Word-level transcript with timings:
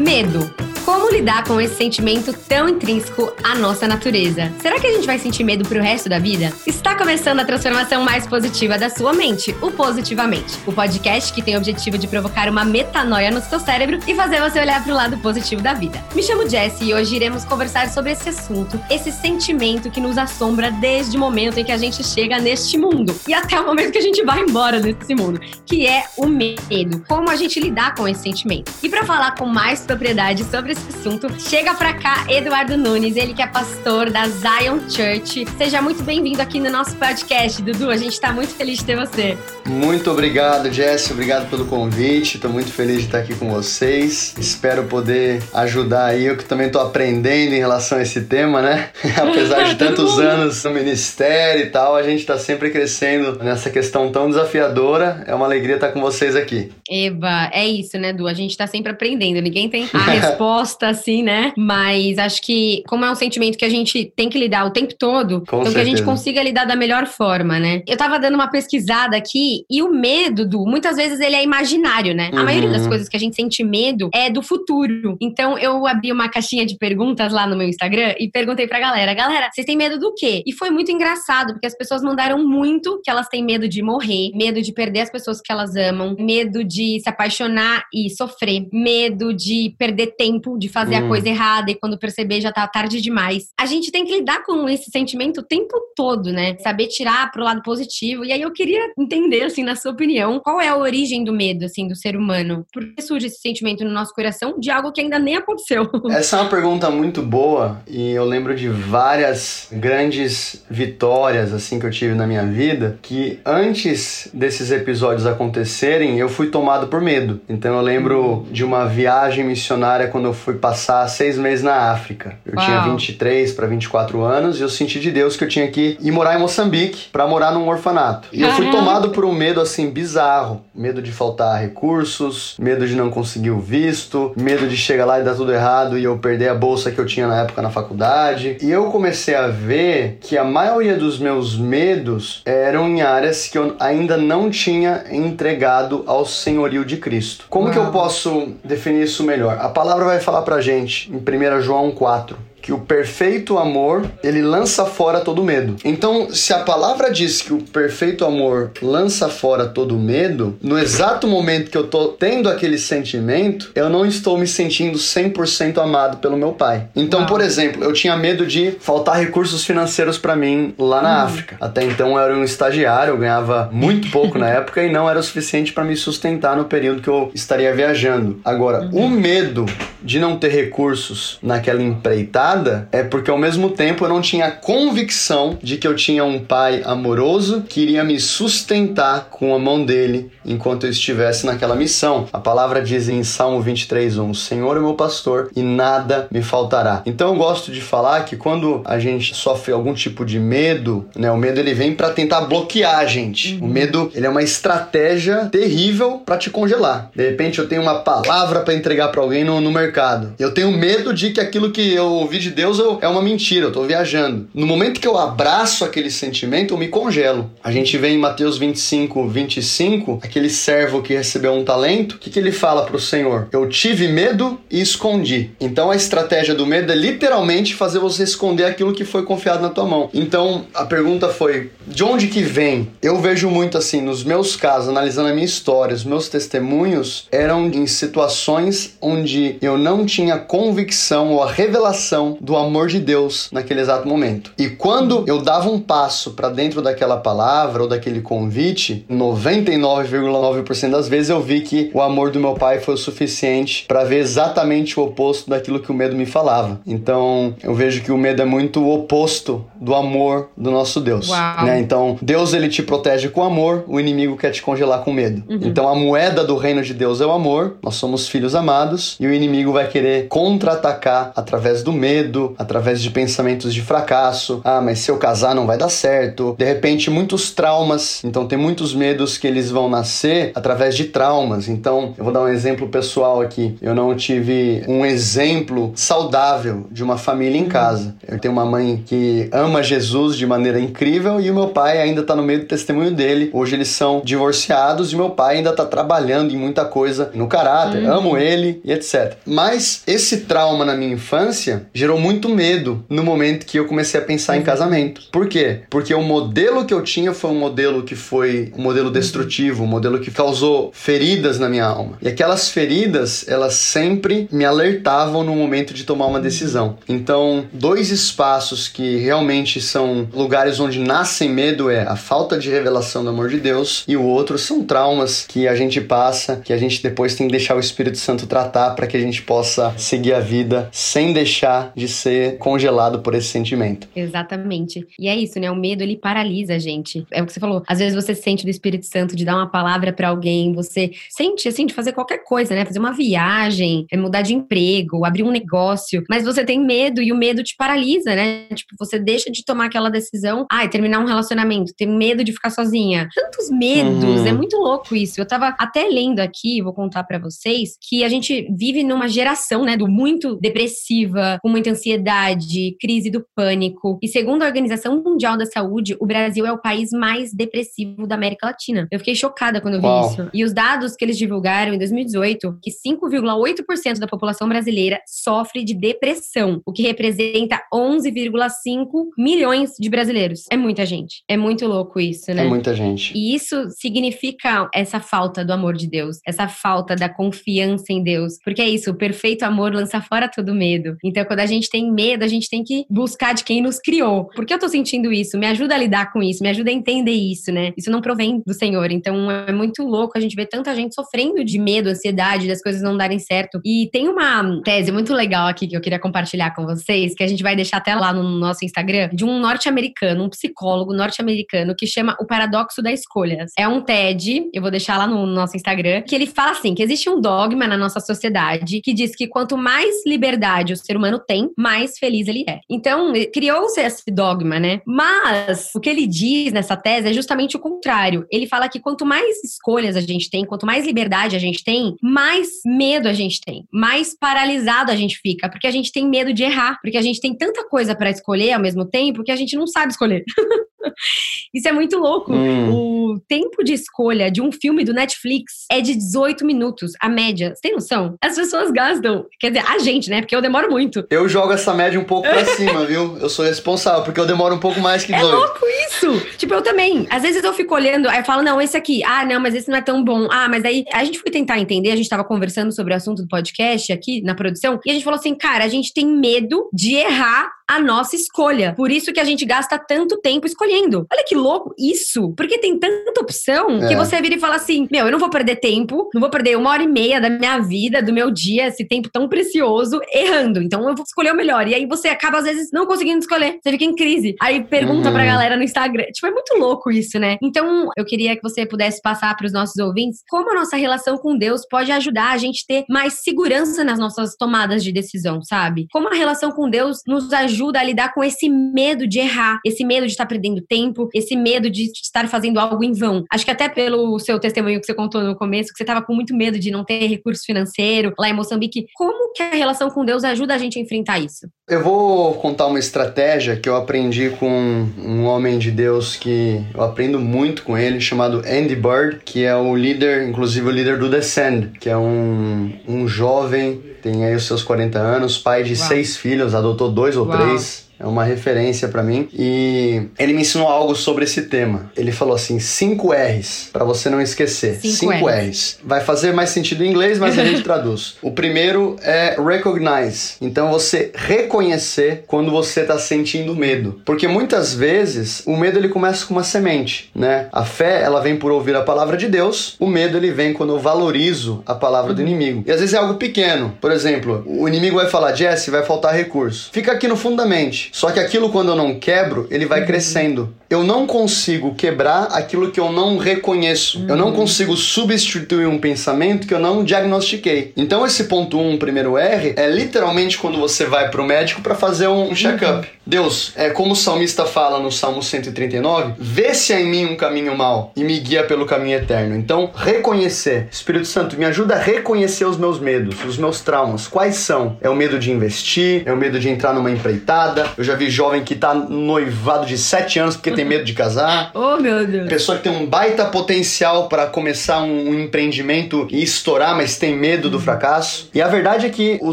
Medo. 0.00 0.69
Como 0.90 1.08
lidar 1.08 1.44
com 1.44 1.60
esse 1.60 1.76
sentimento 1.76 2.32
tão 2.32 2.68
intrínseco 2.68 3.32
à 3.44 3.54
nossa 3.54 3.86
natureza? 3.86 4.52
Será 4.60 4.80
que 4.80 4.88
a 4.88 4.92
gente 4.92 5.06
vai 5.06 5.20
sentir 5.20 5.44
medo 5.44 5.64
pro 5.64 5.80
resto 5.80 6.08
da 6.08 6.18
vida? 6.18 6.52
Está 6.66 6.96
começando 6.96 7.38
a 7.38 7.44
transformação 7.44 8.02
mais 8.02 8.26
positiva 8.26 8.76
da 8.76 8.90
sua 8.90 9.12
mente, 9.12 9.54
o 9.62 9.70
Positivamente. 9.70 10.58
O 10.66 10.72
podcast 10.72 11.32
que 11.32 11.42
tem 11.42 11.54
o 11.54 11.58
objetivo 11.58 11.96
de 11.96 12.08
provocar 12.08 12.48
uma 12.48 12.64
metanoia 12.64 13.30
no 13.30 13.40
seu 13.40 13.60
cérebro 13.60 14.00
e 14.04 14.16
fazer 14.16 14.40
você 14.40 14.58
olhar 14.58 14.82
pro 14.82 14.92
lado 14.92 15.16
positivo 15.18 15.62
da 15.62 15.74
vida. 15.74 16.04
Me 16.12 16.24
chamo 16.24 16.48
Jessie 16.50 16.88
e 16.88 16.92
hoje 16.92 17.14
iremos 17.14 17.44
conversar 17.44 17.88
sobre 17.88 18.10
esse 18.10 18.28
assunto, 18.28 18.78
esse 18.90 19.12
sentimento 19.12 19.92
que 19.92 20.00
nos 20.00 20.18
assombra 20.18 20.72
desde 20.72 21.16
o 21.16 21.20
momento 21.20 21.58
em 21.58 21.64
que 21.64 21.70
a 21.70 21.78
gente 21.78 22.02
chega 22.02 22.40
neste 22.40 22.76
mundo 22.76 23.14
e 23.28 23.32
até 23.32 23.60
o 23.60 23.64
momento 23.64 23.92
que 23.92 23.98
a 23.98 24.02
gente 24.02 24.24
vai 24.24 24.40
embora 24.40 24.80
desse 24.80 25.14
mundo, 25.14 25.40
que 25.64 25.86
é 25.86 26.06
o 26.16 26.26
medo. 26.26 27.04
Como 27.06 27.30
a 27.30 27.36
gente 27.36 27.60
lidar 27.60 27.94
com 27.94 28.08
esse 28.08 28.22
sentimento. 28.22 28.72
E 28.82 28.88
para 28.88 29.04
falar 29.04 29.36
com 29.36 29.46
mais 29.46 29.82
propriedade 29.82 30.42
sobre 30.50 30.72
esse 30.72 30.79
assunto. 30.88 31.28
Chega 31.40 31.74
pra 31.74 31.94
cá, 31.94 32.24
Eduardo 32.28 32.76
Nunes, 32.76 33.16
ele 33.16 33.34
que 33.34 33.42
é 33.42 33.46
pastor 33.46 34.10
da 34.10 34.28
Zion 34.28 34.78
Church. 34.88 35.46
Seja 35.56 35.80
muito 35.82 36.02
bem-vindo 36.02 36.40
aqui 36.40 36.60
no 36.60 36.70
nosso 36.70 36.96
podcast, 36.96 37.62
Dudu. 37.62 37.90
A 37.90 37.96
gente 37.96 38.20
tá 38.20 38.32
muito 38.32 38.54
feliz 38.54 38.78
de 38.78 38.84
ter 38.84 38.96
você. 38.96 39.36
Muito 39.66 40.10
obrigado, 40.10 40.72
Jess. 40.72 41.10
Obrigado 41.10 41.48
pelo 41.48 41.66
convite. 41.66 42.38
Tô 42.38 42.48
muito 42.48 42.70
feliz 42.72 42.98
de 42.98 43.06
estar 43.06 43.18
aqui 43.18 43.34
com 43.34 43.50
vocês. 43.50 44.34
Espero 44.38 44.84
poder 44.84 45.42
ajudar 45.54 46.06
aí. 46.06 46.24
Eu 46.24 46.36
que 46.36 46.44
também 46.44 46.70
tô 46.70 46.78
aprendendo 46.78 47.54
em 47.54 47.58
relação 47.58 47.98
a 47.98 48.02
esse 48.02 48.22
tema, 48.22 48.60
né? 48.62 48.90
Apesar 49.16 49.64
de 49.64 49.76
tantos 49.80 50.18
anos 50.18 50.62
no 50.64 50.70
ministério 50.70 51.62
e 51.62 51.66
tal, 51.66 51.96
a 51.96 52.02
gente 52.02 52.24
tá 52.24 52.38
sempre 52.38 52.70
crescendo 52.70 53.42
nessa 53.42 53.70
questão 53.70 54.10
tão 54.10 54.28
desafiadora. 54.28 55.24
É 55.26 55.34
uma 55.34 55.46
alegria 55.46 55.76
estar 55.76 55.92
com 55.92 56.00
vocês 56.00 56.36
aqui. 56.36 56.70
Eba, 56.90 57.50
é 57.52 57.66
isso, 57.66 57.98
né, 57.98 58.12
Du? 58.12 58.26
A 58.26 58.34
gente 58.34 58.56
tá 58.56 58.66
sempre 58.66 58.92
aprendendo. 58.92 59.40
Ninguém 59.40 59.68
tem 59.68 59.88
a 59.92 59.98
resposta 60.10 60.59
gosta, 60.60 60.88
assim, 60.88 61.22
né? 61.22 61.52
Mas 61.56 62.18
acho 62.18 62.42
que, 62.42 62.82
como 62.86 63.04
é 63.04 63.10
um 63.10 63.14
sentimento 63.14 63.56
que 63.56 63.64
a 63.64 63.68
gente 63.68 64.12
tem 64.14 64.28
que 64.28 64.38
lidar 64.38 64.66
o 64.66 64.70
tempo 64.70 64.94
todo, 64.98 65.40
Com 65.40 65.60
então 65.60 65.64
certeza. 65.64 65.74
que 65.74 65.80
a 65.80 65.84
gente 65.84 66.02
consiga 66.04 66.42
lidar 66.42 66.66
da 66.66 66.76
melhor 66.76 67.06
forma, 67.06 67.58
né? 67.58 67.82
Eu 67.86 67.96
tava 67.96 68.18
dando 68.18 68.34
uma 68.34 68.48
pesquisada 68.48 69.16
aqui 69.16 69.64
e 69.70 69.82
o 69.82 69.90
medo, 69.90 70.46
do 70.46 70.64
muitas 70.64 70.96
vezes 70.96 71.18
ele 71.20 71.36
é 71.36 71.42
imaginário, 71.42 72.14
né? 72.14 72.30
Uhum. 72.32 72.40
A 72.40 72.44
maioria 72.44 72.70
das 72.70 72.86
coisas 72.86 73.08
que 73.08 73.16
a 73.16 73.20
gente 73.20 73.34
sente 73.34 73.64
medo 73.64 74.10
é 74.12 74.30
do 74.30 74.42
futuro. 74.42 75.16
Então 75.20 75.58
eu 75.58 75.86
abri 75.86 76.12
uma 76.12 76.28
caixinha 76.28 76.66
de 76.66 76.76
perguntas 76.76 77.32
lá 77.32 77.46
no 77.46 77.56
meu 77.56 77.68
Instagram 77.68 78.14
e 78.18 78.30
perguntei 78.30 78.66
pra 78.66 78.78
galera: 78.78 79.14
galera, 79.14 79.48
vocês 79.50 79.66
têm 79.66 79.76
medo 79.76 79.98
do 79.98 80.12
quê? 80.14 80.42
E 80.46 80.52
foi 80.52 80.70
muito 80.70 80.92
engraçado, 80.92 81.52
porque 81.52 81.66
as 81.66 81.76
pessoas 81.76 82.02
mandaram 82.02 82.44
muito 82.46 83.00
que 83.02 83.10
elas 83.10 83.28
têm 83.28 83.44
medo 83.44 83.68
de 83.68 83.82
morrer, 83.82 84.30
medo 84.34 84.60
de 84.60 84.72
perder 84.72 85.00
as 85.00 85.10
pessoas 85.10 85.40
que 85.40 85.50
elas 85.50 85.74
amam, 85.74 86.14
medo 86.18 86.62
de 86.62 87.00
se 87.00 87.08
apaixonar 87.08 87.84
e 87.94 88.10
sofrer, 88.10 88.66
medo 88.72 89.32
de 89.32 89.74
perder 89.78 90.14
tempo, 90.16 90.49
de 90.58 90.68
fazer 90.68 91.00
hum. 91.00 91.06
a 91.06 91.08
coisa 91.08 91.28
errada 91.28 91.70
e 91.70 91.74
quando 91.74 91.98
perceber 91.98 92.40
já 92.40 92.52
tá 92.52 92.66
tarde 92.66 93.00
demais. 93.00 93.48
A 93.58 93.66
gente 93.66 93.90
tem 93.90 94.04
que 94.04 94.16
lidar 94.16 94.44
com 94.44 94.68
esse 94.68 94.90
sentimento 94.90 95.40
o 95.40 95.42
tempo 95.42 95.78
todo, 95.94 96.32
né? 96.32 96.56
Saber 96.58 96.86
tirar 96.86 97.30
pro 97.30 97.44
lado 97.44 97.62
positivo. 97.62 98.24
E 98.24 98.32
aí 98.32 98.40
eu 98.40 98.52
queria 98.52 98.80
entender, 98.98 99.42
assim, 99.42 99.62
na 99.62 99.76
sua 99.76 99.92
opinião, 99.92 100.40
qual 100.40 100.60
é 100.60 100.68
a 100.68 100.76
origem 100.76 101.24
do 101.24 101.32
medo, 101.32 101.64
assim, 101.64 101.86
do 101.86 101.94
ser 101.94 102.16
humano? 102.16 102.66
Por 102.72 102.94
que 102.94 103.02
surge 103.02 103.26
esse 103.26 103.40
sentimento 103.40 103.84
no 103.84 103.90
nosso 103.90 104.14
coração 104.14 104.58
de 104.58 104.70
algo 104.70 104.92
que 104.92 105.00
ainda 105.00 105.18
nem 105.18 105.36
aconteceu? 105.36 105.88
Essa 106.10 106.36
é 106.36 106.40
uma 106.40 106.50
pergunta 106.50 106.90
muito 106.90 107.22
boa 107.22 107.80
e 107.86 108.10
eu 108.10 108.24
lembro 108.24 108.54
de 108.54 108.68
várias 108.68 109.68
grandes 109.70 110.64
vitórias, 110.70 111.52
assim, 111.52 111.78
que 111.78 111.86
eu 111.86 111.90
tive 111.90 112.14
na 112.14 112.26
minha 112.26 112.44
vida, 112.44 112.98
que 113.02 113.40
antes 113.44 114.28
desses 114.32 114.70
episódios 114.70 115.26
acontecerem, 115.26 116.18
eu 116.18 116.28
fui 116.28 116.48
tomado 116.48 116.88
por 116.88 117.00
medo. 117.00 117.40
Então 117.48 117.74
eu 117.74 117.82
lembro 117.82 118.46
de 118.50 118.64
uma 118.64 118.86
viagem 118.86 119.44
missionária 119.44 120.08
quando 120.08 120.26
eu 120.26 120.32
fui 120.40 120.54
passar 120.54 121.06
seis 121.08 121.36
meses 121.38 121.64
na 121.64 121.90
África. 121.92 122.34
Eu 122.44 122.54
Uau. 122.56 122.64
tinha 122.64 122.80
23 122.80 123.52
para 123.52 123.66
24 123.66 124.22
anos 124.22 124.58
e 124.58 124.62
eu 124.62 124.68
senti 124.68 124.98
de 124.98 125.10
Deus 125.10 125.36
que 125.36 125.44
eu 125.44 125.48
tinha 125.48 125.68
que 125.68 125.96
ir 126.00 126.10
morar 126.10 126.36
em 126.36 126.40
Moçambique 126.40 127.08
para 127.12 127.26
morar 127.26 127.52
num 127.52 127.68
orfanato. 127.68 128.28
E 128.32 128.42
eu 128.42 128.50
fui 128.52 128.70
tomado 128.70 129.10
por 129.10 129.24
um 129.24 129.32
medo 129.32 129.60
assim 129.60 129.90
bizarro, 129.90 130.62
medo 130.74 131.02
de 131.02 131.12
faltar 131.12 131.60
recursos, 131.60 132.56
medo 132.58 132.86
de 132.86 132.94
não 132.94 133.10
conseguir 133.10 133.50
o 133.50 133.60
visto, 133.60 134.32
medo 134.36 134.66
de 134.66 134.76
chegar 134.76 135.04
lá 135.04 135.20
e 135.20 135.22
dar 135.22 135.34
tudo 135.34 135.52
errado 135.52 135.98
e 135.98 136.04
eu 136.04 136.18
perder 136.18 136.48
a 136.48 136.54
bolsa 136.54 136.90
que 136.90 136.98
eu 136.98 137.06
tinha 137.06 137.26
na 137.26 137.42
época 137.42 137.62
na 137.62 137.70
faculdade. 137.70 138.56
E 138.60 138.70
eu 138.70 138.86
comecei 138.86 139.34
a 139.34 139.48
ver 139.48 140.18
que 140.20 140.38
a 140.38 140.44
maioria 140.44 140.96
dos 140.96 141.18
meus 141.18 141.56
medos 141.58 142.42
eram 142.44 142.88
em 142.88 143.02
áreas 143.02 143.46
que 143.46 143.58
eu 143.58 143.76
ainda 143.78 144.16
não 144.16 144.50
tinha 144.50 145.04
entregado 145.10 146.04
ao 146.06 146.24
senhorio 146.24 146.84
de 146.84 146.96
Cristo. 146.96 147.44
Como 147.48 147.66
Uau. 147.66 147.72
que 147.72 147.78
eu 147.78 147.86
posso 147.86 148.52
definir 148.64 149.04
isso 149.04 149.24
melhor? 149.24 149.58
A 149.60 149.68
palavra 149.68 150.04
vai 150.04 150.20
falar 150.20 150.29
pra 150.42 150.60
gente 150.60 151.10
em 151.10 151.16
1 151.16 151.60
João 151.60 151.90
4 151.90 152.50
que 152.60 152.72
o 152.72 152.78
perfeito 152.78 153.58
amor, 153.58 154.04
ele 154.22 154.42
lança 154.42 154.84
fora 154.84 155.20
todo 155.20 155.42
medo. 155.42 155.76
Então, 155.84 156.30
se 156.30 156.52
a 156.52 156.60
palavra 156.60 157.10
diz 157.10 157.40
que 157.40 157.52
o 157.52 157.58
perfeito 157.58 158.24
amor 158.24 158.72
lança 158.82 159.28
fora 159.28 159.66
todo 159.66 159.96
medo, 159.96 160.58
no 160.62 160.78
exato 160.78 161.26
momento 161.26 161.70
que 161.70 161.76
eu 161.76 161.86
tô 161.86 162.08
tendo 162.08 162.48
aquele 162.48 162.78
sentimento, 162.78 163.70
eu 163.74 163.88
não 163.88 164.04
estou 164.04 164.36
me 164.36 164.46
sentindo 164.46 164.98
100% 164.98 165.78
amado 165.78 166.18
pelo 166.18 166.36
meu 166.36 166.52
pai. 166.52 166.88
Então, 166.94 167.20
Uau. 167.20 167.28
por 167.28 167.40
exemplo, 167.40 167.82
eu 167.82 167.92
tinha 167.92 168.16
medo 168.16 168.46
de 168.46 168.72
faltar 168.80 169.18
recursos 169.18 169.64
financeiros 169.64 170.18
para 170.18 170.36
mim 170.36 170.74
lá 170.78 171.02
na 171.02 171.22
hum. 171.22 171.26
África. 171.26 171.56
Até 171.60 171.84
então 171.84 172.12
eu 172.12 172.18
era 172.18 172.36
um 172.36 172.44
estagiário, 172.44 173.14
eu 173.14 173.18
ganhava 173.18 173.68
muito 173.72 174.10
pouco 174.10 174.38
na 174.38 174.48
época 174.48 174.82
e 174.82 174.92
não 174.92 175.08
era 175.08 175.18
o 175.18 175.22
suficiente 175.22 175.72
para 175.72 175.84
me 175.84 175.96
sustentar 175.96 176.56
no 176.56 176.64
período 176.64 177.02
que 177.02 177.08
eu 177.08 177.30
estaria 177.34 177.72
viajando. 177.74 178.40
Agora, 178.44 178.88
uhum. 178.92 179.06
o 179.06 179.10
medo 179.10 179.66
de 180.02 180.18
não 180.18 180.36
ter 180.36 180.50
recursos 180.50 181.38
naquela 181.42 181.82
empreitada 181.82 182.88
é 182.92 183.02
porque 183.02 183.30
ao 183.30 183.38
mesmo 183.38 183.70
tempo 183.70 184.04
eu 184.04 184.08
não 184.08 184.20
tinha 184.20 184.50
convicção 184.50 185.58
de 185.62 185.76
que 185.76 185.86
eu 185.86 185.94
tinha 185.94 186.24
um 186.24 186.38
pai 186.38 186.82
amoroso 186.84 187.64
que 187.68 187.80
iria 187.80 188.04
me 188.04 188.18
sustentar 188.20 189.28
com 189.30 189.54
a 189.54 189.58
mão 189.58 189.84
dele 189.84 190.30
enquanto 190.44 190.84
eu 190.84 190.90
estivesse 190.90 191.46
naquela 191.46 191.74
missão. 191.74 192.26
A 192.32 192.38
palavra 192.38 192.82
diz 192.82 193.08
em 193.08 193.22
Salmo 193.22 193.62
23:1: 193.62 194.34
"Senhor 194.34 194.76
é 194.76 194.80
meu 194.80 194.94
pastor 194.94 195.50
e 195.54 195.62
nada 195.62 196.26
me 196.30 196.42
faltará". 196.42 197.02
Então 197.06 197.28
eu 197.28 197.36
gosto 197.36 197.72
de 197.72 197.80
falar 197.80 198.24
que 198.24 198.36
quando 198.36 198.82
a 198.84 198.98
gente 198.98 199.34
sofre 199.34 199.72
algum 199.72 199.94
tipo 199.94 200.24
de 200.24 200.38
medo, 200.38 201.08
né, 201.16 201.30
o 201.30 201.36
medo 201.36 201.60
ele 201.60 201.74
vem 201.74 201.94
para 201.94 202.10
tentar 202.10 202.42
bloquear 202.42 202.98
a 202.98 203.06
gente. 203.06 203.54
Uhum. 203.54 203.66
O 203.66 203.68
medo, 203.68 204.10
ele 204.14 204.26
é 204.26 204.30
uma 204.30 204.42
estratégia 204.42 205.46
terrível 205.46 206.22
para 206.24 206.36
te 206.36 206.50
congelar. 206.50 207.10
De 207.14 207.28
repente 207.28 207.58
eu 207.58 207.68
tenho 207.68 207.82
uma 207.82 208.00
palavra 208.00 208.60
para 208.60 208.74
entregar 208.74 209.08
para 209.08 209.20
alguém 209.20 209.44
no, 209.44 209.60
no 209.60 209.70
mercado. 209.70 209.89
Eu 210.38 210.52
tenho 210.52 210.70
medo 210.70 211.12
de 211.12 211.30
que 211.30 211.40
aquilo 211.40 211.70
que 211.70 211.94
eu 211.94 212.06
ouvi 212.06 212.38
de 212.38 212.50
Deus 212.50 212.78
eu, 212.78 212.98
é 213.00 213.08
uma 213.08 213.22
mentira, 213.22 213.66
eu 213.66 213.72
tô 213.72 213.82
viajando. 213.84 214.48
No 214.54 214.66
momento 214.66 215.00
que 215.00 215.08
eu 215.08 215.18
abraço 215.18 215.84
aquele 215.84 216.10
sentimento, 216.10 216.74
eu 216.74 216.78
me 216.78 216.88
congelo. 216.88 217.50
A 217.62 217.70
gente 217.70 217.96
vê 217.96 218.08
em 218.08 218.18
Mateus 218.18 218.58
25, 218.58 219.28
25, 219.28 220.20
aquele 220.22 220.50
servo 220.50 221.02
que 221.02 221.14
recebeu 221.14 221.52
um 221.52 221.64
talento, 221.64 222.12
o 222.12 222.18
que, 222.18 222.30
que 222.30 222.38
ele 222.38 222.52
fala 222.52 222.84
pro 222.84 222.98
Senhor? 222.98 223.48
Eu 223.52 223.68
tive 223.68 224.08
medo 224.08 224.60
e 224.70 224.80
escondi. 224.80 225.50
Então 225.60 225.90
a 225.90 225.96
estratégia 225.96 226.54
do 226.54 226.66
medo 226.66 226.92
é 226.92 226.94
literalmente 226.94 227.74
fazer 227.74 227.98
você 227.98 228.22
esconder 228.22 228.64
aquilo 228.64 228.92
que 228.92 229.04
foi 229.04 229.22
confiado 229.22 229.62
na 229.62 229.68
tua 229.68 229.84
mão. 229.84 230.10
Então 230.12 230.66
a 230.74 230.84
pergunta 230.84 231.28
foi: 231.28 231.70
de 231.86 232.04
onde 232.04 232.28
que 232.28 232.42
vem? 232.42 232.88
Eu 233.02 233.20
vejo 233.20 233.48
muito 233.48 233.78
assim, 233.78 234.00
nos 234.00 234.24
meus 234.24 234.56
casos, 234.56 234.88
analisando 234.88 235.28
a 235.28 235.32
minha 235.32 235.44
história, 235.44 235.94
os 235.94 236.04
meus 236.04 236.28
testemunhos 236.28 237.26
eram 237.30 237.66
em 237.68 237.86
situações 237.86 238.96
onde 239.00 239.56
eu 239.60 239.76
não 239.80 240.06
tinha 240.06 240.38
convicção 240.38 241.32
ou 241.32 241.42
a 241.42 241.50
revelação 241.50 242.36
do 242.40 242.56
amor 242.56 242.88
de 242.88 243.00
Deus 243.00 243.48
naquele 243.52 243.80
exato 243.80 244.06
momento. 244.06 244.52
E 244.58 244.68
quando 244.68 245.24
eu 245.26 245.40
dava 245.40 245.68
um 245.68 245.80
passo 245.80 246.32
para 246.32 246.48
dentro 246.48 246.82
daquela 246.82 247.16
palavra 247.16 247.82
ou 247.82 247.88
daquele 247.88 248.20
convite, 248.20 249.04
99,9% 249.10 250.90
das 250.90 251.08
vezes 251.08 251.30
eu 251.30 251.40
vi 251.40 251.62
que 251.62 251.90
o 251.94 252.00
amor 252.00 252.30
do 252.30 252.38
meu 252.38 252.54
pai 252.54 252.78
foi 252.80 252.94
o 252.94 252.98
suficiente 252.98 253.84
para 253.88 254.04
ver 254.04 254.18
exatamente 254.18 254.98
o 254.98 255.04
oposto 255.04 255.50
daquilo 255.50 255.80
que 255.80 255.90
o 255.90 255.94
medo 255.94 256.14
me 256.14 256.26
falava. 256.26 256.80
Então, 256.86 257.54
eu 257.62 257.74
vejo 257.74 258.02
que 258.02 258.12
o 258.12 258.18
medo 258.18 258.42
é 258.42 258.44
muito 258.44 258.80
o 258.80 258.94
oposto 258.94 259.64
do 259.80 259.94
amor 259.94 260.48
do 260.56 260.70
nosso 260.70 261.00
Deus. 261.00 261.28
Né? 261.64 261.80
Então, 261.80 262.18
Deus 262.20 262.52
ele 262.52 262.68
te 262.68 262.82
protege 262.82 263.28
com 263.28 263.42
amor, 263.42 263.84
o 263.88 263.98
inimigo 263.98 264.36
quer 264.36 264.50
te 264.50 264.62
congelar 264.62 265.00
com 265.00 265.12
medo. 265.12 265.42
Uhum. 265.48 265.60
Então, 265.62 265.88
a 265.88 265.94
moeda 265.94 266.44
do 266.44 266.56
reino 266.56 266.82
de 266.82 266.94
Deus 266.94 267.20
é 267.20 267.26
o 267.26 267.32
amor. 267.32 267.76
Nós 267.82 267.94
somos 267.94 268.28
filhos 268.28 268.54
amados 268.54 269.16
e 269.18 269.26
o 269.26 269.32
inimigo 269.32 269.69
vai 269.72 269.88
querer 269.88 270.28
contra-atacar 270.28 271.32
através 271.34 271.82
do 271.82 271.92
medo 271.92 272.54
através 272.58 273.00
de 273.02 273.10
pensamentos 273.10 273.72
de 273.72 273.82
fracasso. 273.82 274.60
Ah, 274.64 274.80
mas 274.80 275.00
se 275.00 275.10
eu 275.10 275.18
casar 275.18 275.54
não 275.54 275.66
vai 275.66 275.78
dar 275.78 275.88
certo. 275.88 276.54
De 276.58 276.64
repente, 276.64 277.10
muitos 277.10 277.50
traumas. 277.52 278.22
Então, 278.24 278.46
tem 278.46 278.58
muitos 278.58 278.94
medos 278.94 279.38
que 279.38 279.46
eles 279.46 279.70
vão 279.70 279.88
nascer 279.88 280.52
através 280.54 280.96
de 280.96 281.04
traumas. 281.04 281.68
Então, 281.68 282.14
eu 282.16 282.24
vou 282.24 282.32
dar 282.32 282.42
um 282.42 282.48
exemplo 282.48 282.88
pessoal 282.88 283.40
aqui. 283.40 283.76
Eu 283.80 283.94
não 283.94 284.14
tive 284.14 284.82
um 284.88 285.04
exemplo 285.04 285.92
saudável 285.94 286.86
de 286.90 287.02
uma 287.02 287.16
família 287.16 287.58
em 287.58 287.66
casa. 287.66 288.14
Eu 288.26 288.38
tenho 288.38 288.52
uma 288.52 288.64
mãe 288.64 289.02
que 289.06 289.48
ama 289.52 289.82
Jesus 289.82 290.36
de 290.36 290.46
maneira 290.46 290.80
incrível 290.80 291.40
e 291.40 291.50
o 291.50 291.54
meu 291.54 291.68
pai 291.68 292.00
ainda 292.00 292.20
está 292.20 292.34
no 292.34 292.42
meio 292.42 292.60
do 292.60 292.66
testemunho 292.66 293.10
dele. 293.10 293.50
Hoje 293.52 293.74
eles 293.74 293.88
são 293.88 294.22
divorciados 294.24 295.12
e 295.12 295.16
meu 295.16 295.30
pai 295.30 295.56
ainda 295.56 295.70
está 295.70 295.84
trabalhando 295.84 296.52
em 296.52 296.56
muita 296.56 296.84
coisa 296.84 297.30
no 297.34 297.46
caráter. 297.46 298.02
Uhum. 298.02 298.12
Amo 298.12 298.38
ele 298.38 298.80
e 298.84 298.92
etc. 298.92 299.34
Mas 299.44 299.59
Mas 299.60 300.02
esse 300.06 300.38
trauma 300.38 300.86
na 300.86 300.96
minha 300.96 301.12
infância 301.12 301.86
gerou 301.92 302.18
muito 302.18 302.48
medo 302.48 303.04
no 303.10 303.22
momento 303.22 303.66
que 303.66 303.78
eu 303.78 303.84
comecei 303.84 304.18
a 304.18 304.24
pensar 304.24 304.56
em 304.56 304.62
casamento. 304.62 305.20
Por 305.30 305.48
quê? 305.48 305.82
Porque 305.90 306.14
o 306.14 306.22
modelo 306.22 306.86
que 306.86 306.94
eu 306.94 307.02
tinha 307.02 307.34
foi 307.34 307.50
um 307.50 307.58
modelo 307.58 308.02
que 308.02 308.14
foi 308.14 308.72
um 308.74 308.80
modelo 308.80 309.10
destrutivo, 309.10 309.84
um 309.84 309.86
modelo 309.86 310.18
que 310.18 310.30
causou 310.30 310.90
feridas 310.94 311.58
na 311.58 311.68
minha 311.68 311.84
alma. 311.84 312.16
E 312.22 312.28
aquelas 312.28 312.70
feridas, 312.70 313.46
elas 313.46 313.74
sempre 313.74 314.48
me 314.50 314.64
alertavam 314.64 315.44
no 315.44 315.54
momento 315.54 315.92
de 315.92 316.04
tomar 316.04 316.24
uma 316.24 316.40
decisão. 316.40 316.96
Então, 317.06 317.66
dois 317.70 318.10
espaços 318.10 318.88
que 318.88 319.18
realmente 319.18 319.78
são 319.78 320.26
lugares 320.32 320.80
onde 320.80 320.98
nascem 321.00 321.50
medo 321.50 321.90
é 321.90 322.04
a 322.04 322.16
falta 322.16 322.58
de 322.58 322.70
revelação 322.70 323.22
do 323.22 323.28
amor 323.28 323.50
de 323.50 323.60
Deus 323.60 324.04
e 324.08 324.16
o 324.16 324.24
outro 324.24 324.56
são 324.56 324.82
traumas 324.82 325.44
que 325.46 325.68
a 325.68 325.76
gente 325.76 326.00
passa, 326.00 326.56
que 326.56 326.72
a 326.72 326.78
gente 326.78 327.02
depois 327.02 327.34
tem 327.34 327.46
que 327.46 327.52
deixar 327.52 327.76
o 327.76 327.80
Espírito 327.80 328.16
Santo 328.16 328.46
tratar 328.46 328.94
para 328.94 329.06
que 329.06 329.18
a 329.18 329.20
gente 329.20 329.49
possa 329.50 329.92
seguir 329.98 330.32
a 330.32 330.38
vida 330.38 330.88
sem 330.92 331.32
deixar 331.32 331.92
de 331.96 332.06
ser 332.06 332.56
congelado 332.58 333.18
por 333.18 333.34
esse 333.34 333.48
sentimento. 333.48 334.06
Exatamente. 334.14 335.04
E 335.18 335.26
é 335.26 335.34
isso, 335.34 335.58
né? 335.58 335.68
O 335.68 335.74
medo 335.74 336.04
ele 336.04 336.16
paralisa 336.16 336.74
a 336.74 336.78
gente. 336.78 337.26
É 337.32 337.42
o 337.42 337.46
que 337.46 337.52
você 337.52 337.58
falou. 337.58 337.82
Às 337.88 337.98
vezes 337.98 338.14
você 338.14 338.32
sente 338.32 338.62
do 338.62 338.70
Espírito 338.70 339.06
Santo 339.06 339.34
de 339.34 339.44
dar 339.44 339.56
uma 339.56 339.68
palavra 339.68 340.12
para 340.12 340.28
alguém, 340.28 340.72
você 340.72 341.10
sente 341.28 341.66
assim 341.66 341.84
de 341.84 341.92
fazer 341.92 342.12
qualquer 342.12 342.44
coisa, 342.44 342.76
né? 342.76 342.84
Fazer 342.84 343.00
uma 343.00 343.12
viagem, 343.12 344.06
é 344.12 344.16
mudar 344.16 344.42
de 344.42 344.54
emprego, 344.54 345.24
abrir 345.24 345.42
um 345.42 345.50
negócio, 345.50 346.22
mas 346.30 346.44
você 346.44 346.64
tem 346.64 346.78
medo 346.78 347.20
e 347.20 347.32
o 347.32 347.36
medo 347.36 347.64
te 347.64 347.74
paralisa, 347.76 348.36
né? 348.36 348.66
Tipo, 348.72 348.94
você 348.96 349.18
deixa 349.18 349.50
de 349.50 349.64
tomar 349.64 349.86
aquela 349.86 350.10
decisão, 350.10 350.64
ai, 350.70 350.88
terminar 350.88 351.18
um 351.18 351.26
relacionamento, 351.26 351.92
ter 351.92 352.06
medo 352.06 352.44
de 352.44 352.52
ficar 352.52 352.70
sozinha. 352.70 353.28
Tantos 353.34 353.68
medos, 353.68 354.42
uhum. 354.42 354.46
é 354.46 354.52
muito 354.52 354.76
louco 354.76 355.16
isso. 355.16 355.40
Eu 355.40 355.46
tava 355.46 355.74
até 355.76 356.04
lendo 356.04 356.38
aqui, 356.38 356.80
vou 356.80 356.92
contar 356.92 357.24
para 357.24 357.40
vocês, 357.40 357.96
que 358.00 358.22
a 358.22 358.28
gente 358.28 358.68
vive 358.78 359.02
numa 359.02 359.26
geração, 359.26 359.39
né, 359.84 359.96
do 359.96 360.08
muito 360.08 360.56
depressiva, 360.56 361.58
com 361.62 361.68
muita 361.68 361.90
ansiedade, 361.90 362.96
crise 363.00 363.30
do 363.30 363.44
pânico. 363.54 364.18
E 364.22 364.28
segundo 364.28 364.62
a 364.62 364.66
Organização 364.66 365.22
Mundial 365.22 365.56
da 365.56 365.66
Saúde, 365.66 366.16
o 366.20 366.26
Brasil 366.26 366.66
é 366.66 366.72
o 366.72 366.80
país 366.80 367.10
mais 367.10 367.52
depressivo 367.52 368.26
da 368.26 368.34
América 368.34 368.66
Latina. 368.66 369.08
Eu 369.10 369.18
fiquei 369.18 369.34
chocada 369.34 369.80
quando 369.80 369.94
eu 369.94 370.00
vi 370.00 370.06
Uau. 370.06 370.30
isso. 370.30 370.50
E 370.52 370.64
os 370.64 370.72
dados 370.72 371.16
que 371.16 371.24
eles 371.24 371.38
divulgaram 371.38 371.94
em 371.94 371.98
2018, 371.98 372.78
que 372.82 372.90
5,8% 372.90 374.18
da 374.18 374.26
população 374.26 374.68
brasileira 374.68 375.20
sofre 375.26 375.84
de 375.84 375.94
depressão, 375.94 376.80
o 376.86 376.92
que 376.92 377.02
representa 377.02 377.82
11,5 377.92 379.28
milhões 379.38 379.92
de 379.98 380.08
brasileiros. 380.08 380.64
É 380.70 380.76
muita 380.76 381.06
gente. 381.06 381.42
É 381.48 381.56
muito 381.56 381.86
louco 381.86 382.20
isso, 382.20 382.52
né? 382.52 382.64
É 382.64 382.68
muita 382.68 382.94
gente. 382.94 383.32
E 383.36 383.54
isso 383.54 383.88
significa 383.90 384.88
essa 384.94 385.20
falta 385.20 385.64
do 385.64 385.72
amor 385.72 385.96
de 385.96 386.08
Deus, 386.08 386.38
essa 386.46 386.68
falta 386.68 387.14
da 387.14 387.28
confiança 387.28 388.12
em 388.12 388.22
Deus. 388.22 388.58
Porque 388.64 388.82
é 388.82 388.88
isso, 388.88 389.10
o 389.10 389.14
perfeito 389.30 389.62
amor 389.62 389.94
lança 389.94 390.20
fora 390.20 390.48
todo 390.48 390.74
medo. 390.74 391.16
Então, 391.22 391.44
quando 391.44 391.60
a 391.60 391.66
gente 391.66 391.88
tem 391.88 392.12
medo, 392.12 392.44
a 392.44 392.48
gente 392.48 392.68
tem 392.68 392.82
que 392.82 393.06
buscar 393.08 393.54
de 393.54 393.62
quem 393.62 393.80
nos 393.80 393.98
criou. 393.98 394.46
Por 394.46 394.66
que 394.66 394.74
eu 394.74 394.78
tô 394.78 394.88
sentindo 394.88 395.32
isso? 395.32 395.56
Me 395.56 395.66
ajuda 395.66 395.94
a 395.94 395.98
lidar 395.98 396.32
com 396.32 396.42
isso, 396.42 396.62
me 396.62 396.68
ajuda 396.68 396.90
a 396.90 396.92
entender 396.92 397.32
isso, 397.32 397.70
né? 397.70 397.92
Isso 397.96 398.10
não 398.10 398.20
provém 398.20 398.60
do 398.66 398.74
Senhor. 398.74 399.10
Então, 399.12 399.50
é 399.50 399.72
muito 399.72 400.02
louco 400.02 400.36
a 400.36 400.40
gente 400.40 400.56
ver 400.56 400.66
tanta 400.66 400.94
gente 400.96 401.14
sofrendo 401.14 401.64
de 401.64 401.78
medo, 401.78 402.08
ansiedade, 402.08 402.66
das 402.66 402.82
coisas 402.82 403.02
não 403.02 403.16
darem 403.16 403.38
certo. 403.38 403.80
E 403.84 404.08
tem 404.12 404.28
uma 404.28 404.80
tese 404.82 405.12
muito 405.12 405.32
legal 405.32 405.68
aqui 405.68 405.86
que 405.86 405.96
eu 405.96 406.00
queria 406.00 406.18
compartilhar 406.18 406.74
com 406.74 406.84
vocês, 406.84 407.34
que 407.34 407.44
a 407.44 407.46
gente 407.46 407.62
vai 407.62 407.76
deixar 407.76 407.98
até 407.98 408.14
lá 408.14 408.32
no 408.32 408.42
nosso 408.42 408.84
Instagram, 408.84 409.30
de 409.32 409.44
um 409.44 409.60
norte-americano, 409.60 410.44
um 410.44 410.48
psicólogo 410.48 411.14
norte-americano 411.14 411.94
que 411.96 412.06
chama 412.06 412.36
O 412.40 412.46
Paradoxo 412.46 413.00
da 413.00 413.12
Escolha. 413.12 413.66
É 413.78 413.86
um 413.86 414.00
TED, 414.00 414.68
eu 414.74 414.82
vou 414.82 414.90
deixar 414.90 415.16
lá 415.16 415.26
no 415.26 415.46
nosso 415.46 415.76
Instagram, 415.76 416.22
que 416.22 416.34
ele 416.34 416.46
fala 416.46 416.72
assim, 416.72 416.94
que 416.94 417.02
existe 417.02 417.30
um 417.30 417.40
dogma 417.40 417.86
na 417.86 417.96
nossa 417.96 418.18
sociedade 418.18 419.00
que 419.00 419.09
diz 419.12 419.34
que 419.34 419.46
quanto 419.46 419.76
mais 419.76 420.24
liberdade 420.26 420.92
o 420.92 420.96
ser 420.96 421.16
humano 421.16 421.38
tem, 421.38 421.70
mais 421.76 422.18
feliz 422.18 422.48
ele 422.48 422.64
é. 422.68 422.80
Então, 422.88 423.32
criou-se 423.52 424.00
esse 424.00 424.30
dogma, 424.30 424.78
né? 424.78 425.00
Mas 425.06 425.90
o 425.94 426.00
que 426.00 426.08
ele 426.08 426.26
diz 426.26 426.72
nessa 426.72 426.96
tese 426.96 427.28
é 427.28 427.32
justamente 427.32 427.76
o 427.76 427.80
contrário. 427.80 428.46
Ele 428.50 428.66
fala 428.66 428.88
que 428.88 429.00
quanto 429.00 429.24
mais 429.24 429.62
escolhas 429.64 430.16
a 430.16 430.20
gente 430.20 430.50
tem, 430.50 430.64
quanto 430.64 430.86
mais 430.86 431.06
liberdade 431.06 431.56
a 431.56 431.58
gente 431.58 431.82
tem, 431.84 432.14
mais 432.22 432.68
medo 432.84 433.28
a 433.28 433.32
gente 433.32 433.60
tem, 433.60 433.84
mais 433.92 434.36
paralisado 434.38 435.10
a 435.10 435.16
gente 435.16 435.38
fica, 435.38 435.68
porque 435.68 435.86
a 435.86 435.90
gente 435.90 436.12
tem 436.12 436.28
medo 436.28 436.52
de 436.52 436.62
errar, 436.62 436.98
porque 437.02 437.16
a 437.16 437.22
gente 437.22 437.40
tem 437.40 437.56
tanta 437.56 437.88
coisa 437.88 438.14
para 438.14 438.30
escolher 438.30 438.72
ao 438.72 438.80
mesmo 438.80 439.04
tempo 439.04 439.42
que 439.42 439.52
a 439.52 439.56
gente 439.56 439.76
não 439.76 439.86
sabe 439.86 440.12
escolher. 440.12 440.44
Isso 441.72 441.88
é 441.88 441.92
muito 441.92 442.18
louco. 442.18 442.52
Hum. 442.52 442.92
O 442.92 443.40
tempo 443.48 443.82
de 443.84 443.92
escolha 443.92 444.50
de 444.50 444.60
um 444.60 444.72
filme 444.72 445.04
do 445.04 445.12
Netflix 445.12 445.86
é 445.90 446.00
de 446.00 446.14
18 446.14 446.64
minutos, 446.64 447.12
a 447.20 447.28
média. 447.28 447.74
Você 447.74 447.82
tem 447.82 447.92
noção? 447.92 448.36
As 448.42 448.56
pessoas 448.56 448.90
gastam. 448.90 449.46
Quer 449.58 449.70
dizer, 449.70 449.84
a 449.86 449.98
gente, 449.98 450.30
né? 450.30 450.40
Porque 450.40 450.54
eu 450.54 450.62
demoro 450.62 450.90
muito. 450.90 451.24
Eu 451.30 451.48
jogo 451.48 451.72
essa 451.72 451.94
média 451.94 452.18
um 452.18 452.24
pouco 452.24 452.48
pra 452.48 452.64
cima, 452.64 453.04
viu? 453.06 453.38
Eu 453.38 453.48
sou 453.48 453.64
responsável, 453.64 454.24
porque 454.24 454.40
eu 454.40 454.46
demoro 454.46 454.74
um 454.74 454.80
pouco 454.80 455.00
mais 455.00 455.24
que 455.24 455.32
18. 455.32 455.52
É 455.52 455.56
louco 455.56 455.86
isso! 456.06 456.56
Tipo, 456.56 456.74
eu 456.74 456.82
também. 456.82 457.26
Às 457.30 457.42
vezes 457.42 457.62
eu 457.62 457.72
fico 457.72 457.94
olhando, 457.94 458.28
aí 458.28 458.38
eu 458.38 458.44
falo, 458.44 458.62
não, 458.62 458.80
esse 458.80 458.96
aqui. 458.96 459.22
Ah, 459.24 459.44
não, 459.44 459.60
mas 459.60 459.74
esse 459.74 459.88
não 459.88 459.98
é 459.98 460.02
tão 460.02 460.24
bom. 460.24 460.48
Ah, 460.50 460.68
mas 460.68 460.84
aí 460.84 461.04
a 461.12 461.24
gente 461.24 461.38
foi 461.38 461.50
tentar 461.50 461.78
entender, 461.78 462.10
a 462.10 462.16
gente 462.16 462.28
tava 462.28 462.44
conversando 462.44 462.92
sobre 462.92 463.12
o 463.12 463.16
assunto 463.16 463.42
do 463.42 463.48
podcast 463.48 464.12
aqui 464.12 464.42
na 464.42 464.54
produção, 464.54 464.98
e 465.04 465.10
a 465.10 465.14
gente 465.14 465.24
falou 465.24 465.38
assim, 465.38 465.54
cara, 465.54 465.84
a 465.84 465.88
gente 465.88 466.12
tem 466.12 466.26
medo 466.26 466.88
de 466.92 467.14
errar 467.14 467.70
a 467.90 467.98
nossa 467.98 468.36
escolha. 468.36 468.94
Por 468.96 469.10
isso 469.10 469.32
que 469.32 469.40
a 469.40 469.44
gente 469.44 469.64
gasta 469.64 469.98
tanto 469.98 470.40
tempo 470.40 470.64
escolhendo. 470.64 470.89
Olha 471.32 471.44
que 471.46 471.54
louco 471.54 471.94
isso! 471.98 472.52
Porque 472.56 472.78
tem 472.78 472.98
tanta 472.98 473.40
opção 473.40 473.98
é. 474.02 474.08
que 474.08 474.16
você 474.16 474.40
vira 474.40 474.54
e 474.54 474.60
fala 474.60 474.76
assim: 474.76 475.08
meu, 475.10 475.26
eu 475.26 475.32
não 475.32 475.38
vou 475.38 475.50
perder 475.50 475.76
tempo, 475.76 476.28
não 476.34 476.40
vou 476.40 476.50
perder 476.50 476.76
uma 476.76 476.90
hora 476.90 477.02
e 477.02 477.08
meia 477.08 477.40
da 477.40 477.50
minha 477.50 477.78
vida, 477.78 478.22
do 478.22 478.32
meu 478.32 478.50
dia, 478.50 478.86
esse 478.86 479.06
tempo 479.06 479.28
tão 479.32 479.48
precioso, 479.48 480.20
errando. 480.32 480.82
Então 480.82 481.08
eu 481.08 481.14
vou 481.14 481.24
escolher 481.24 481.52
o 481.52 481.56
melhor. 481.56 481.86
E 481.88 481.94
aí 481.94 482.06
você 482.06 482.28
acaba, 482.28 482.58
às 482.58 482.64
vezes, 482.64 482.90
não 482.92 483.06
conseguindo 483.06 483.38
escolher. 483.38 483.78
Você 483.82 483.90
fica 483.90 484.04
em 484.04 484.14
crise. 484.14 484.54
Aí 484.60 484.84
pergunta 484.84 485.28
uhum. 485.28 485.34
pra 485.34 485.44
galera 485.44 485.76
no 485.76 485.82
Instagram. 485.82 486.24
Tipo, 486.32 486.46
é 486.46 486.50
muito 486.50 486.76
louco 486.76 487.10
isso, 487.10 487.38
né? 487.38 487.56
Então, 487.62 488.10
eu 488.16 488.24
queria 488.24 488.56
que 488.56 488.62
você 488.62 488.86
pudesse 488.86 489.20
passar 489.20 489.56
para 489.56 489.66
os 489.66 489.72
nossos 489.72 489.96
ouvintes 489.96 490.42
como 490.48 490.70
a 490.70 490.74
nossa 490.74 490.96
relação 490.96 491.36
com 491.38 491.56
Deus 491.56 491.82
pode 491.88 492.10
ajudar 492.12 492.52
a 492.52 492.58
gente 492.58 492.84
ter 492.86 493.04
mais 493.08 493.34
segurança 493.42 494.04
nas 494.04 494.18
nossas 494.18 494.56
tomadas 494.56 495.02
de 495.02 495.12
decisão, 495.12 495.62
sabe? 495.62 496.06
Como 496.10 496.28
a 496.28 496.34
relação 496.34 496.70
com 496.70 496.88
Deus 496.88 497.20
nos 497.26 497.52
ajuda 497.52 497.90
ajuda 497.90 498.00
a 498.00 498.04
lidar 498.04 498.34
com 498.34 498.44
esse 498.44 498.68
medo 498.68 499.26
de 499.26 499.38
errar, 499.38 499.80
esse 499.84 500.04
medo 500.04 500.26
de 500.26 500.32
estar 500.32 500.46
perdendo 500.46 500.79
tempo, 500.80 501.28
esse 501.34 501.56
medo 501.56 501.90
de 501.90 502.10
estar 502.12 502.48
fazendo 502.48 502.78
algo 502.78 503.02
em 503.02 503.12
vão. 503.12 503.44
Acho 503.50 503.64
que 503.64 503.70
até 503.70 503.88
pelo 503.88 504.38
seu 504.38 504.58
testemunho 504.58 505.00
que 505.00 505.06
você 505.06 505.14
contou 505.14 505.42
no 505.42 505.56
começo, 505.56 505.92
que 505.92 505.96
você 505.96 506.02
estava 506.02 506.22
com 506.22 506.34
muito 506.34 506.54
medo 506.54 506.78
de 506.78 506.90
não 506.90 507.04
ter 507.04 507.26
recurso 507.26 507.64
financeiro 507.64 508.32
lá 508.38 508.48
em 508.48 508.52
Moçambique. 508.52 509.06
Como 509.14 509.52
que 509.52 509.62
a 509.62 509.70
relação 509.70 510.10
com 510.10 510.24
Deus 510.24 510.44
ajuda 510.44 510.74
a 510.74 510.78
gente 510.78 510.98
a 510.98 511.02
enfrentar 511.02 511.38
isso? 511.38 511.68
Eu 511.88 512.02
vou 512.04 512.54
contar 512.54 512.86
uma 512.86 512.98
estratégia 512.98 513.76
que 513.76 513.88
eu 513.88 513.96
aprendi 513.96 514.50
com 514.50 514.70
um 515.18 515.44
homem 515.44 515.78
de 515.78 515.90
Deus 515.90 516.36
que 516.36 516.84
eu 516.94 517.02
aprendo 517.02 517.40
muito 517.40 517.82
com 517.82 517.98
ele, 517.98 518.20
chamado 518.20 518.62
Andy 518.66 518.94
Bird, 518.94 519.40
que 519.44 519.64
é 519.64 519.74
o 519.74 519.96
líder, 519.96 520.48
inclusive 520.48 520.86
o 520.86 520.90
líder 520.90 521.18
do 521.18 521.28
Descend, 521.28 521.98
que 521.98 522.08
é 522.08 522.16
um, 522.16 522.92
um 523.08 523.26
jovem 523.26 524.00
tem 524.22 524.44
aí 524.44 524.54
os 524.54 524.66
seus 524.66 524.82
40 524.82 525.18
anos, 525.18 525.56
pai 525.56 525.82
de 525.82 525.94
Uau. 525.94 526.08
seis 526.08 526.36
filhos, 526.36 526.74
adotou 526.74 527.10
dois 527.10 527.36
ou 527.36 527.46
Uau. 527.46 527.56
três 527.56 528.09
é 528.20 528.26
uma 528.26 528.44
referência 528.44 529.08
para 529.08 529.22
mim. 529.22 529.48
E 529.52 530.22
ele 530.38 530.52
me 530.52 530.60
ensinou 530.60 530.86
algo 530.86 531.16
sobre 531.16 531.44
esse 531.44 531.62
tema. 531.62 532.12
Ele 532.16 532.30
falou 532.30 532.54
assim: 532.54 532.78
cinco 532.78 533.32
R's, 533.32 533.88
para 533.90 534.04
você 534.04 534.28
não 534.28 534.40
esquecer. 534.40 535.00
Cinco, 535.00 535.48
R's. 535.48 535.68
R's. 535.68 535.98
Vai 536.04 536.20
fazer 536.20 536.52
mais 536.52 536.70
sentido 536.70 537.02
em 537.02 537.10
inglês, 537.10 537.38
mas 537.38 537.58
a 537.58 537.64
gente 537.64 537.82
traduz. 537.82 538.36
O 538.42 538.52
primeiro 538.52 539.16
é 539.22 539.56
recognize. 539.58 540.54
Então 540.60 540.90
você 540.90 541.32
reconhecer 541.34 542.44
quando 542.46 542.70
você 542.70 543.04
tá 543.04 543.18
sentindo 543.18 543.74
medo. 543.74 544.20
Porque 544.24 544.46
muitas 544.46 544.94
vezes 544.94 545.62
o 545.66 545.76
medo 545.76 545.98
ele 545.98 546.08
começa 546.08 546.44
com 546.44 546.52
uma 546.52 546.62
semente, 546.62 547.30
né? 547.34 547.68
A 547.72 547.84
fé, 547.84 548.22
ela 548.22 548.40
vem 548.40 548.56
por 548.56 548.70
ouvir 548.70 548.94
a 548.94 549.02
palavra 549.02 549.36
de 549.36 549.48
Deus. 549.48 549.96
O 549.98 550.06
medo 550.06 550.36
ele 550.36 550.50
vem 550.50 550.74
quando 550.74 550.92
eu 550.92 550.98
valorizo 550.98 551.82
a 551.86 551.94
palavra 551.94 552.30
uhum. 552.30 552.36
do 552.36 552.42
inimigo. 552.42 552.84
E 552.86 552.92
às 552.92 553.00
vezes 553.00 553.14
é 553.14 553.18
algo 553.18 553.34
pequeno. 553.34 553.96
Por 554.00 554.12
exemplo, 554.12 554.62
o 554.66 554.86
inimigo 554.86 555.16
vai 555.16 555.28
falar: 555.28 555.54
Jesse, 555.54 555.90
vai 555.90 556.02
faltar 556.02 556.34
recurso. 556.34 556.90
Fica 556.92 557.12
aqui 557.12 557.26
no 557.26 557.36
fundo 557.36 557.56
da 557.56 557.66
mente. 557.66 558.09
Só 558.12 558.30
que 558.30 558.40
aquilo, 558.40 558.70
quando 558.70 558.90
eu 558.90 558.96
não 558.96 559.18
quebro, 559.18 559.66
ele 559.70 559.86
vai 559.86 560.00
uhum. 560.00 560.06
crescendo. 560.06 560.74
Eu 560.90 561.04
não 561.04 561.24
consigo 561.24 561.94
quebrar 561.94 562.48
aquilo 562.50 562.90
que 562.90 562.98
eu 562.98 563.12
não 563.12 563.38
reconheço. 563.38 564.18
Uhum. 564.18 564.26
Eu 564.28 564.34
não 564.34 564.46
uhum. 564.48 564.56
consigo 564.56 564.96
substituir 564.96 565.86
um 565.86 566.00
pensamento 566.00 566.66
que 566.66 566.74
eu 566.74 566.80
não 566.80 567.04
diagnostiquei. 567.04 567.92
Então, 567.96 568.26
esse 568.26 568.44
ponto 568.44 568.76
1, 568.76 568.90
um, 568.90 568.98
primeiro 568.98 569.38
R, 569.38 569.72
é 569.76 569.88
literalmente 569.88 570.58
quando 570.58 570.80
você 570.80 571.04
vai 571.04 571.30
para 571.30 571.40
o 571.40 571.44
médico 571.44 571.80
para 571.80 571.94
fazer 571.94 572.26
um 572.26 572.52
check-up. 572.56 573.06
Uhum. 573.06 573.20
Deus, 573.24 573.72
é 573.76 573.90
como 573.90 574.14
o 574.14 574.16
salmista 574.16 574.64
fala 574.64 574.98
no 574.98 575.12
Salmo 575.12 575.40
139, 575.40 576.32
vê 576.36 576.74
se 576.74 576.92
há 576.92 577.00
em 577.00 577.06
mim 577.06 577.26
um 577.26 577.36
caminho 577.36 577.76
mau 577.76 578.12
e 578.16 578.24
me 578.24 578.40
guia 578.40 578.64
pelo 578.64 578.84
caminho 578.84 579.16
eterno. 579.16 579.54
Então, 579.54 579.92
reconhecer. 579.94 580.88
Espírito 580.90 581.28
Santo, 581.28 581.56
me 581.56 581.64
ajuda 581.64 581.94
a 581.94 581.98
reconhecer 581.98 582.64
os 582.64 582.76
meus 582.76 582.98
medos, 582.98 583.36
os 583.44 583.56
meus 583.56 583.80
traumas. 583.80 584.26
Quais 584.26 584.56
são? 584.56 584.96
É 585.00 585.08
o 585.08 585.14
medo 585.14 585.38
de 585.38 585.52
investir, 585.52 586.24
é 586.26 586.32
o 586.32 586.36
medo 586.36 586.58
de 586.58 586.68
entrar 586.68 586.92
numa 586.92 587.12
empreitada, 587.12 587.86
eu 587.96 588.02
já 588.02 588.16
vi 588.16 588.28
jovem 588.28 588.64
que 588.64 588.74
tá 588.74 588.92
noivado 588.92 589.86
de 589.86 589.96
7 589.96 590.40
anos 590.40 590.56
porque 590.56 590.72
tem 590.72 590.79
medo 590.84 591.04
de 591.04 591.12
casar. 591.12 591.70
Oh, 591.74 591.96
meu 591.96 592.26
Deus. 592.26 592.48
Pessoa 592.48 592.78
que 592.78 592.84
tem 592.84 592.92
um 592.92 593.06
baita 593.06 593.44
potencial 593.46 594.28
para 594.28 594.46
começar 594.46 595.02
um, 595.02 595.30
um, 595.30 595.40
empreendimento 595.40 596.26
e 596.30 596.42
estourar, 596.42 596.96
mas 596.96 597.16
tem 597.16 597.36
medo 597.36 597.70
do 597.70 597.80
fracasso. 597.80 598.48
E 598.54 598.60
a 598.60 598.68
verdade 598.68 599.06
é 599.06 599.10
que 599.10 599.38
o 599.40 599.52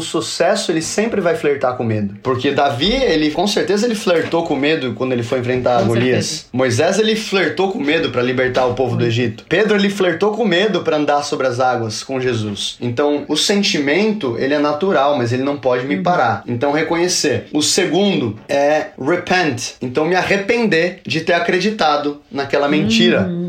sucesso, 0.00 0.70
ele 0.70 0.82
sempre 0.82 1.20
vai 1.20 1.34
flertar 1.34 1.76
com 1.76 1.84
medo. 1.84 2.16
Porque 2.22 2.50
Davi, 2.50 2.92
ele 2.92 3.30
com 3.30 3.46
certeza 3.46 3.86
ele 3.86 3.94
flertou 3.94 4.44
com 4.44 4.56
medo 4.56 4.94
quando 4.94 5.12
ele 5.12 5.22
foi 5.22 5.38
enfrentar 5.40 5.80
com 5.80 5.88
Golias. 5.88 6.26
Certeza. 6.26 6.48
Moisés, 6.52 6.98
ele 6.98 7.16
flertou 7.16 7.72
com 7.72 7.78
medo 7.78 8.10
para 8.10 8.22
libertar 8.22 8.66
o 8.66 8.74
povo 8.74 8.96
do 8.96 9.04
Egito. 9.04 9.44
Pedro, 9.48 9.76
ele 9.76 9.90
flertou 9.90 10.32
com 10.32 10.44
medo 10.44 10.80
para 10.80 10.96
andar 10.96 11.22
sobre 11.22 11.46
as 11.46 11.60
águas 11.60 12.02
com 12.02 12.20
Jesus. 12.20 12.76
Então, 12.80 13.24
o 13.28 13.36
sentimento, 13.36 14.36
ele 14.38 14.54
é 14.54 14.58
natural, 14.58 15.16
mas 15.16 15.32
ele 15.32 15.42
não 15.42 15.56
pode 15.56 15.86
me 15.86 15.96
uhum. 15.96 16.02
parar. 16.02 16.42
Então, 16.46 16.72
reconhecer. 16.72 17.46
O 17.52 17.62
segundo 17.62 18.38
é 18.48 18.88
repent. 19.00 19.72
Então, 19.80 20.04
me 20.04 20.14
arrepender 20.14 21.00
de 21.06 21.17
ter 21.20 21.34
acreditado 21.34 22.20
naquela 22.30 22.68
mentira. 22.68 23.22
Hum. 23.22 23.48